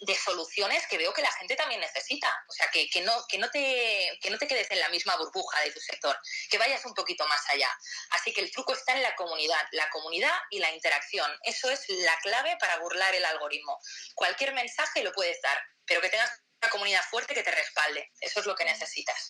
de 0.01 0.14
soluciones 0.14 0.87
que 0.87 0.98
veo 0.98 1.12
que 1.12 1.22
la 1.22 1.33
gente 1.33 1.57
también 1.57 1.81
necesita. 1.81 2.33
O 2.48 2.53
sea, 2.53 2.70
que, 2.72 2.88
que, 2.88 3.01
no, 3.03 3.12
que, 3.29 3.38
no 3.38 3.51
te, 3.51 4.18
que 4.20 4.31
no 4.31 4.38
te 4.38 4.46
quedes 4.46 4.70
en 4.70 4.81
la 4.81 4.88
misma 4.90 5.16
burbuja 5.16 5.61
de 5.61 5.72
tu 5.72 5.81
sector, 5.81 6.16
que 6.51 6.59
vayas 6.59 6.85
un 6.85 6.94
poquito 6.94 7.27
más 7.27 7.40
allá. 7.51 7.68
Así 8.11 8.33
que 8.33 8.40
el 8.40 8.51
truco 8.51 8.72
está 8.72 8.94
en 8.94 9.03
la 9.03 9.14
comunidad, 9.16 9.61
la 9.72 9.88
comunidad 9.90 10.35
y 10.51 10.61
la 10.61 10.72
interacción. 10.72 11.31
Eso 11.42 11.70
es 11.70 11.88
la 11.88 12.16
clave 12.22 12.57
para 12.61 12.79
burlar 12.79 13.14
el 13.14 13.24
algoritmo. 13.24 13.79
Cualquier 14.14 14.55
mensaje 14.55 15.03
lo 15.03 15.12
puedes 15.12 15.40
dar, 15.42 15.59
pero 15.85 16.01
que 16.01 16.11
tengas 16.11 16.31
una 16.62 16.70
comunidad 16.70 17.03
fuerte 17.11 17.35
que 17.35 17.42
te 17.42 17.51
respalde. 17.51 18.11
Eso 18.20 18.40
es 18.40 18.46
lo 18.46 18.55
que 18.55 18.64
necesitas. 18.64 19.29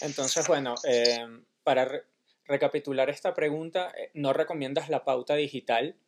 Entonces, 0.00 0.46
bueno, 0.46 0.74
eh, 0.84 1.26
para 1.62 2.02
recapitular 2.44 3.08
esta 3.08 3.32
pregunta, 3.32 3.92
eh, 3.96 4.10
¿no 4.12 4.34
recomiendas 4.34 4.90
la 4.90 5.04
pauta 5.04 5.34
digital? 5.34 5.98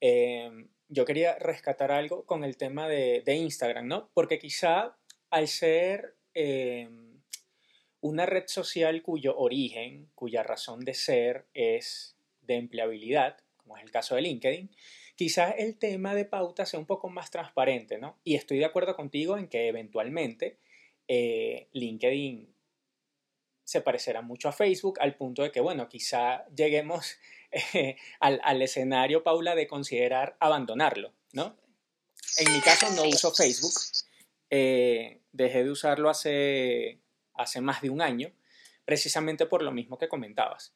Eh, 0.00 0.50
yo 0.88 1.04
quería 1.04 1.36
rescatar 1.38 1.90
algo 1.90 2.24
con 2.24 2.44
el 2.44 2.56
tema 2.56 2.88
de, 2.88 3.22
Instagram, 3.26 3.86
¿no? 3.86 4.10
Porque 4.14 4.38
quizá 4.38 4.96
al 5.30 5.48
ser 5.48 6.16
eh, 6.34 6.88
una 8.00 8.26
red 8.26 8.44
social 8.46 9.02
cuyo 9.02 9.36
origen, 9.36 10.08
cuya 10.14 10.42
razón 10.42 10.80
de 10.80 10.94
ser 10.94 11.46
es 11.54 12.16
de 12.42 12.54
empleabilidad, 12.54 13.38
como 13.56 13.76
es 13.76 13.82
el 13.82 13.90
caso 13.90 14.14
de 14.14 14.22
LinkedIn, 14.22 14.70
quizás 15.16 15.54
el 15.58 15.76
tema 15.78 16.14
de 16.14 16.24
pauta 16.24 16.66
sea 16.66 16.78
un 16.78 16.86
poco 16.86 17.08
más 17.08 17.30
transparente, 17.30 17.98
¿no? 17.98 18.18
Y 18.22 18.36
estoy 18.36 18.58
de 18.58 18.66
acuerdo 18.66 18.94
contigo 18.94 19.36
en 19.36 19.48
que 19.48 19.68
eventualmente 19.68 20.58
eh, 21.08 21.68
LinkedIn 21.72 22.54
se 23.64 23.80
parecerá 23.80 24.22
mucho 24.22 24.48
a 24.48 24.52
Facebook 24.52 24.98
al 25.00 25.16
punto 25.16 25.42
de 25.42 25.50
que, 25.50 25.60
bueno, 25.60 25.88
quizá 25.88 26.46
lleguemos 26.54 27.16
al, 28.20 28.62
escenario, 28.62 29.22
Paula, 29.22 29.54
de 29.54 29.66
considerar 29.66 30.36
abandonarlo, 30.40 31.12
¿no? 31.32 31.56
En 32.38 32.52
mi 32.52 32.60
caso 32.60 32.90
no 32.90 33.04
uso 33.04 33.32
Facebook, 33.32 33.72
eh, 34.50 35.20
dejé 35.32 35.64
de 35.64 35.70
usarlo 35.70 36.10
hace, 36.10 37.00
hace 37.34 37.60
más 37.60 37.82
de 37.82 37.90
un 37.90 38.02
año, 38.02 38.32
precisamente 38.84 39.46
por 39.46 39.62
lo 39.62 39.72
mismo 39.72 39.98
que 39.98 40.08
comentabas. 40.08 40.74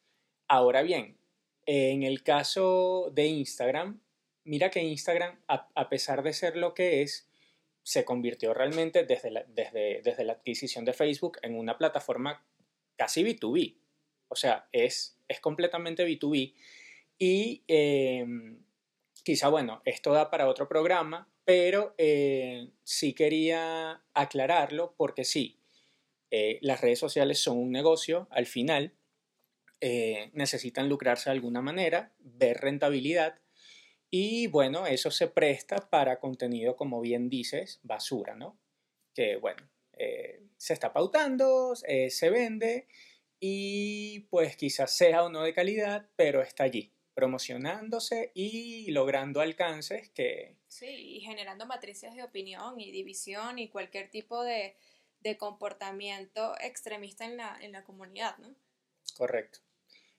Ahora 0.48 0.82
bien, 0.82 1.18
en 1.66 2.02
el 2.02 2.22
caso 2.22 3.10
de 3.12 3.26
Instagram, 3.26 4.00
mira 4.44 4.70
que 4.70 4.82
Instagram, 4.82 5.38
a, 5.46 5.88
pesar 5.88 6.22
de 6.22 6.32
ser 6.32 6.56
lo 6.56 6.74
que 6.74 7.02
es, 7.02 7.28
se 7.82 8.04
convirtió 8.04 8.54
realmente 8.54 9.04
desde 9.04 9.30
la, 9.30 9.44
desde, 9.48 10.00
desde 10.02 10.24
la 10.24 10.34
adquisición 10.34 10.84
de 10.84 10.92
Facebook 10.92 11.38
en 11.42 11.58
una 11.58 11.78
plataforma 11.78 12.44
casi 12.96 13.22
B2B. 13.22 13.76
O 14.28 14.36
sea, 14.36 14.68
es 14.72 15.19
es 15.30 15.40
completamente 15.40 16.04
B2B 16.04 16.54
y 17.18 17.62
em, 17.68 18.58
quizá, 19.22 19.48
bueno, 19.48 19.80
esto 19.84 20.12
da 20.12 20.28
para 20.28 20.48
otro 20.48 20.68
programa, 20.68 21.28
pero 21.44 21.94
eh, 21.98 22.70
sí 22.82 23.12
quería 23.12 24.02
aclararlo 24.12 24.94
porque 24.96 25.24
sí, 25.24 25.60
eh, 26.32 26.58
las 26.62 26.80
redes 26.80 26.98
sociales 26.98 27.38
son 27.38 27.58
un 27.58 27.70
negocio 27.70 28.26
al 28.30 28.46
final, 28.46 28.92
eh, 29.80 30.30
necesitan 30.32 30.88
lucrarse 30.88 31.30
de 31.30 31.36
alguna 31.36 31.62
manera, 31.62 32.12
ver 32.18 32.58
rentabilidad 32.58 33.38
y 34.10 34.48
bueno, 34.48 34.88
eso 34.88 35.12
se 35.12 35.28
presta 35.28 35.76
para 35.90 36.18
contenido, 36.18 36.74
como 36.74 37.00
bien 37.00 37.30
dices, 37.30 37.78
basura, 37.84 38.34
¿no? 38.34 38.58
Que 39.14 39.36
bueno, 39.36 39.70
se 40.56 40.72
está 40.72 40.92
pautando, 40.92 41.74
se 41.76 42.30
vende 42.30 42.88
y 43.40 44.20
pues 44.30 44.56
quizás 44.56 44.96
sea 44.96 45.24
o 45.24 45.30
no 45.30 45.42
de 45.42 45.54
calidad, 45.54 46.08
pero 46.16 46.42
está 46.42 46.64
allí, 46.64 46.92
promocionándose 47.14 48.30
y 48.34 48.90
logrando 48.92 49.40
alcances 49.40 50.10
que, 50.10 50.60
Sí, 50.70 50.86
y 50.86 51.20
generando 51.20 51.66
matrices 51.66 52.14
de 52.14 52.22
opinión 52.22 52.78
y 52.78 52.92
división 52.92 53.58
y 53.58 53.68
cualquier 53.68 54.08
tipo 54.08 54.44
de, 54.44 54.76
de 55.18 55.36
comportamiento 55.36 56.54
extremista 56.60 57.24
en 57.24 57.36
la, 57.36 57.58
en 57.60 57.72
la 57.72 57.82
comunidad, 57.82 58.38
¿no? 58.38 58.54
Correcto. 59.16 59.58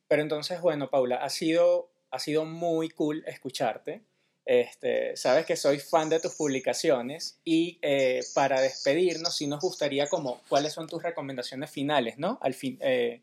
Pero 0.10 0.22
entonces, 0.22 0.60
bueno, 0.60 0.90
Paula, 0.90 1.24
ha 1.24 1.30
sido, 1.30 1.94
ha 2.10 2.20
sido 2.20 2.44
muy 2.44 2.90
cool 2.90 3.24
escucharte. 3.28 4.04
Este, 4.52 5.16
sabes 5.16 5.46
que 5.46 5.56
soy 5.56 5.80
fan 5.80 6.10
de 6.10 6.20
tus 6.20 6.34
publicaciones 6.36 7.40
y 7.46 7.80
eh, 7.82 8.20
para 8.34 8.60
despedirnos, 8.60 9.38
sí 9.38 9.48
nos 9.48 9.62
gustaría 9.62 10.10
como, 10.10 10.44
¿cuáles 10.50 10.74
son 10.74 10.90
tus 10.90 11.02
recomendaciones 11.02 11.72
finales, 11.72 12.18
¿no? 12.18 12.38
Al 12.42 12.54
fin, 12.54 12.78
eh, 12.82 13.22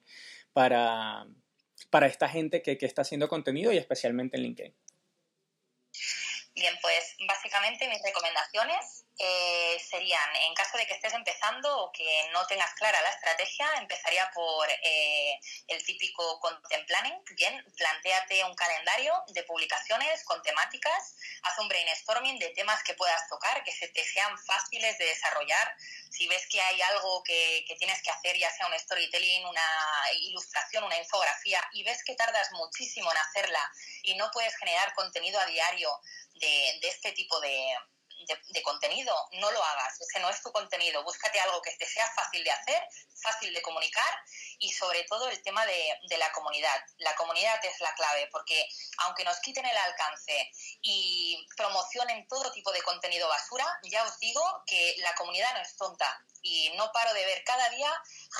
para, 0.54 1.26
para 1.90 2.06
esta 2.06 2.30
gente 2.30 2.62
que, 2.62 2.78
que 2.78 2.86
está 2.86 3.02
haciendo 3.02 3.28
contenido 3.28 3.70
y 3.74 3.76
especialmente 3.76 4.38
en 4.38 4.42
LinkedIn. 4.44 4.74
Bien, 6.54 6.74
pues 6.80 7.14
básicamente 7.28 7.86
mis 7.90 8.02
recomendaciones 8.02 8.97
eh, 9.18 9.82
serían, 9.90 10.36
en 10.36 10.54
caso 10.54 10.78
de 10.78 10.86
que 10.86 10.94
estés 10.94 11.12
empezando 11.12 11.84
o 11.84 11.92
que 11.92 12.28
no 12.32 12.46
tengas 12.46 12.72
clara 12.74 13.00
la 13.00 13.10
estrategia, 13.10 13.66
empezaría 13.78 14.30
por 14.32 14.68
eh, 14.70 15.40
el 15.66 15.84
típico 15.84 16.38
content 16.38 16.86
planning. 16.86 17.20
Bien, 17.32 17.64
planteate 17.76 18.44
un 18.44 18.54
calendario 18.54 19.12
de 19.28 19.42
publicaciones 19.42 20.22
con 20.24 20.40
temáticas, 20.42 21.16
haz 21.42 21.58
un 21.58 21.68
brainstorming 21.68 22.38
de 22.38 22.50
temas 22.50 22.82
que 22.84 22.94
puedas 22.94 23.28
tocar, 23.28 23.64
que 23.64 23.72
se 23.72 23.88
te 23.88 24.04
sean 24.04 24.38
fáciles 24.38 24.96
de 24.98 25.06
desarrollar. 25.06 25.76
Si 26.10 26.28
ves 26.28 26.46
que 26.48 26.60
hay 26.60 26.80
algo 26.82 27.22
que, 27.24 27.64
que 27.66 27.74
tienes 27.74 28.00
que 28.02 28.10
hacer, 28.10 28.36
ya 28.38 28.50
sea 28.52 28.68
un 28.68 28.78
storytelling, 28.78 29.46
una 29.46 30.12
ilustración, 30.12 30.84
una 30.84 30.96
infografía, 30.96 31.60
y 31.72 31.82
ves 31.82 32.04
que 32.04 32.14
tardas 32.14 32.52
muchísimo 32.52 33.10
en 33.10 33.18
hacerla 33.18 33.72
y 34.02 34.14
no 34.14 34.30
puedes 34.30 34.56
generar 34.56 34.94
contenido 34.94 35.40
a 35.40 35.46
diario 35.46 36.00
de, 36.34 36.78
de 36.80 36.88
este 36.88 37.12
tipo 37.12 37.40
de 37.40 37.74
de, 38.48 38.62
contenido, 38.62 39.14
no 39.32 39.50
lo 39.50 39.62
hagas, 39.62 40.00
ese 40.00 40.20
no 40.20 40.28
es 40.28 40.42
tu 40.42 40.52
contenido, 40.52 41.02
búscate 41.02 41.40
algo 41.40 41.62
que 41.62 41.72
te 41.72 41.86
sea 41.86 42.06
fácil 42.14 42.44
de 42.44 42.50
hacer, 42.50 42.82
fácil 43.22 43.52
de 43.52 43.62
comunicar 43.62 44.12
y 44.58 44.72
sobre 44.72 45.04
todo 45.04 45.28
el 45.28 45.42
tema 45.42 45.64
de, 45.66 45.98
de, 46.08 46.18
la 46.18 46.30
comunidad. 46.32 46.80
La 46.98 47.14
comunidad 47.16 47.64
es 47.64 47.80
la 47.80 47.94
clave 47.94 48.28
porque 48.30 48.68
aunque 48.98 49.24
nos 49.24 49.38
quiten 49.40 49.64
el 49.64 49.76
alcance 49.76 50.50
y 50.82 51.46
promocionen 51.56 52.26
todo 52.28 52.52
tipo 52.52 52.72
de 52.72 52.82
contenido 52.82 53.28
basura, 53.28 53.66
ya 53.84 54.04
os 54.04 54.18
digo 54.18 54.42
que 54.66 54.96
la 54.98 55.14
comunidad 55.14 55.54
no 55.54 55.60
es 55.60 55.76
tonta 55.76 56.24
y 56.42 56.70
no 56.76 56.90
paro 56.92 57.12
de 57.14 57.24
ver 57.24 57.42
cada 57.44 57.68
día 57.70 57.90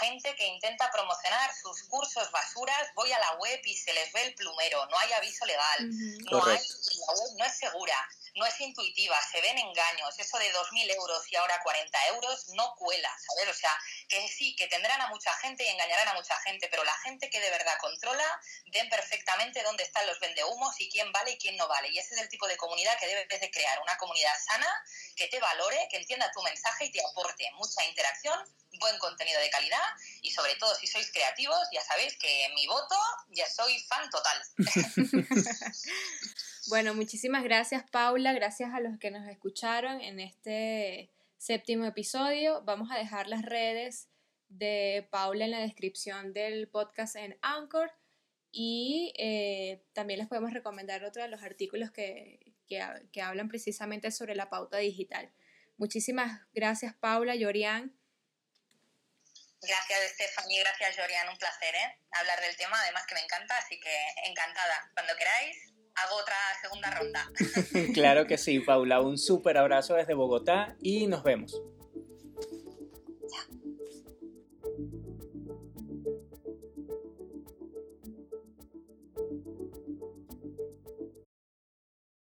gente 0.01 0.35
que 0.37 0.47
intenta 0.47 0.91
promocionar 0.91 1.51
sus 1.55 1.83
cursos 1.85 2.31
basuras, 2.31 2.89
voy 2.95 3.13
a 3.13 3.19
la 3.19 3.35
web 3.35 3.61
y 3.65 3.77
se 3.77 3.93
les 3.93 4.13
ve 4.13 4.23
el 4.23 4.35
plumero, 4.35 4.87
no 4.87 4.99
hay 4.99 5.13
aviso 5.13 5.45
legal, 5.47 5.91
no, 6.31 6.45
hay, 6.45 6.59
la 6.59 7.13
web 7.15 7.31
no 7.37 7.45
es 7.45 7.59
segura 7.59 8.09
no 8.35 8.47
es 8.47 8.61
intuitiva, 8.61 9.17
se 9.31 9.41
ven 9.41 9.59
engaños, 9.59 10.19
eso 10.19 10.39
de 10.39 10.53
2.000 10.53 10.95
euros 10.95 11.23
y 11.31 11.37
ahora 11.37 11.61
40 11.63 12.07
euros 12.09 12.49
no 12.49 12.75
cuela, 12.77 13.11
¿sabes? 13.19 13.55
O 13.55 13.59
sea, 13.59 13.77
que 14.09 14.27
sí, 14.29 14.55
que 14.57 14.69
tendrán 14.69 15.01
a 15.01 15.09
mucha 15.09 15.33
gente 15.39 15.65
y 15.65 15.69
engañarán 15.69 16.09
a 16.09 16.15
mucha 16.15 16.39
gente, 16.41 16.69
pero 16.69 16.85
la 16.85 16.97
gente 16.99 17.31
que 17.31 17.41
de 17.41 17.51
verdad 17.51 17.77
controla 17.81 18.41
ven 18.67 18.89
perfectamente 18.89 19.63
dónde 19.63 19.85
están 19.85 20.07
los 20.07 20.19
vendehumos 20.21 20.79
y 20.81 20.89
quién 20.91 21.11
vale 21.13 21.33
y 21.33 21.39
quién 21.39 21.57
no 21.57 21.69
vale. 21.69 21.89
Y 21.91 21.99
ese 21.99 22.15
es 22.15 22.21
el 22.21 22.29
tipo 22.29 22.47
de 22.47 22.57
comunidad 22.57 22.99
que 22.99 23.07
debes 23.07 23.41
de 23.41 23.51
crear, 23.51 23.81
una 23.81 23.97
comunidad 23.97 24.35
sana, 24.47 24.69
que 25.17 25.29
te 25.29 25.41
valore, 25.41 25.89
que 25.91 25.97
entienda 25.97 26.31
tu 26.33 26.43
mensaje 26.43 26.87
y 26.87 26.93
te 26.93 27.05
aporte 27.05 27.51
mucha 27.53 27.85
interacción, 27.87 28.39
buen 28.79 28.99
contenido 28.99 29.41
de 29.41 29.51
calidad 29.51 29.83
y 30.23 30.31
sobre 30.31 30.55
todo 30.57 30.75
si 30.75 30.87
sois 30.87 31.11
creativos, 31.13 31.59
ya 31.73 31.83
sabéis 31.83 32.17
que 32.19 32.49
mi 32.55 32.67
voto, 32.67 32.97
ya 33.31 33.49
soy 33.49 33.79
fan 33.81 34.09
total. 34.11 34.43
Bueno, 36.69 36.93
muchísimas 36.93 37.45
gracias 37.45 37.83
Paula, 37.91 38.35
gracias 38.35 38.75
a 38.75 38.81
los 38.81 38.99
que 38.99 39.11
nos 39.11 39.27
escucharon 39.27 40.03
en 40.03 40.21
este 40.21 41.11
séptimo 41.39 41.87
episodio. 41.87 42.61
Vamos 42.61 42.91
a 42.93 42.99
dejar 42.99 43.27
las 43.27 43.41
redes 43.41 44.11
de 44.51 45.09
Paula 45.11 45.47
en 45.47 45.53
la 45.53 45.61
descripción 45.61 46.35
del 46.35 46.69
podcast 46.69 47.17
en 47.17 47.39
Anchor 47.41 47.91
y 48.53 49.15
eh, 49.17 49.83
también 49.95 50.19
les 50.19 50.29
podemos 50.29 50.53
recomendar 50.53 51.05
otro 51.05 51.23
de 51.23 51.29
los 51.29 51.43
artículos 51.43 51.91
que, 51.91 52.53
que, 52.67 53.23
hablan 53.23 53.49
precisamente 53.49 54.11
sobre 54.11 54.35
la 54.35 54.51
pauta 54.51 54.77
digital. 54.77 55.33
Muchísimas 55.79 56.43
gracias 56.53 56.93
Paula, 56.93 57.35
Yorian. 57.35 57.99
Gracias 59.63 60.13
Stephanie, 60.13 60.61
gracias 60.61 60.99
Yorian, 60.99 61.31
un 61.31 61.39
placer 61.39 61.75
¿eh? 61.75 61.99
hablar 62.11 62.39
del 62.43 62.55
tema, 62.59 62.79
además 62.83 63.07
que 63.07 63.15
me 63.15 63.23
encanta, 63.23 63.57
así 63.57 63.81
que 63.81 63.97
encantada. 64.27 64.91
Cuando 64.95 65.17
queráis, 65.17 65.73
hago 66.05 66.17
otra 66.17 66.37
segunda 66.61 66.91
ronda. 66.91 67.31
claro 67.95 68.27
que 68.27 68.39
sí, 68.39 68.61
Paula. 68.61 69.01
Un 69.01 69.19
súper 69.19 69.59
abrazo 69.59 69.95
desde 69.95 70.15
Bogotá 70.15 70.77
y 70.81 71.07
nos 71.07 71.23
vemos. 71.23 71.61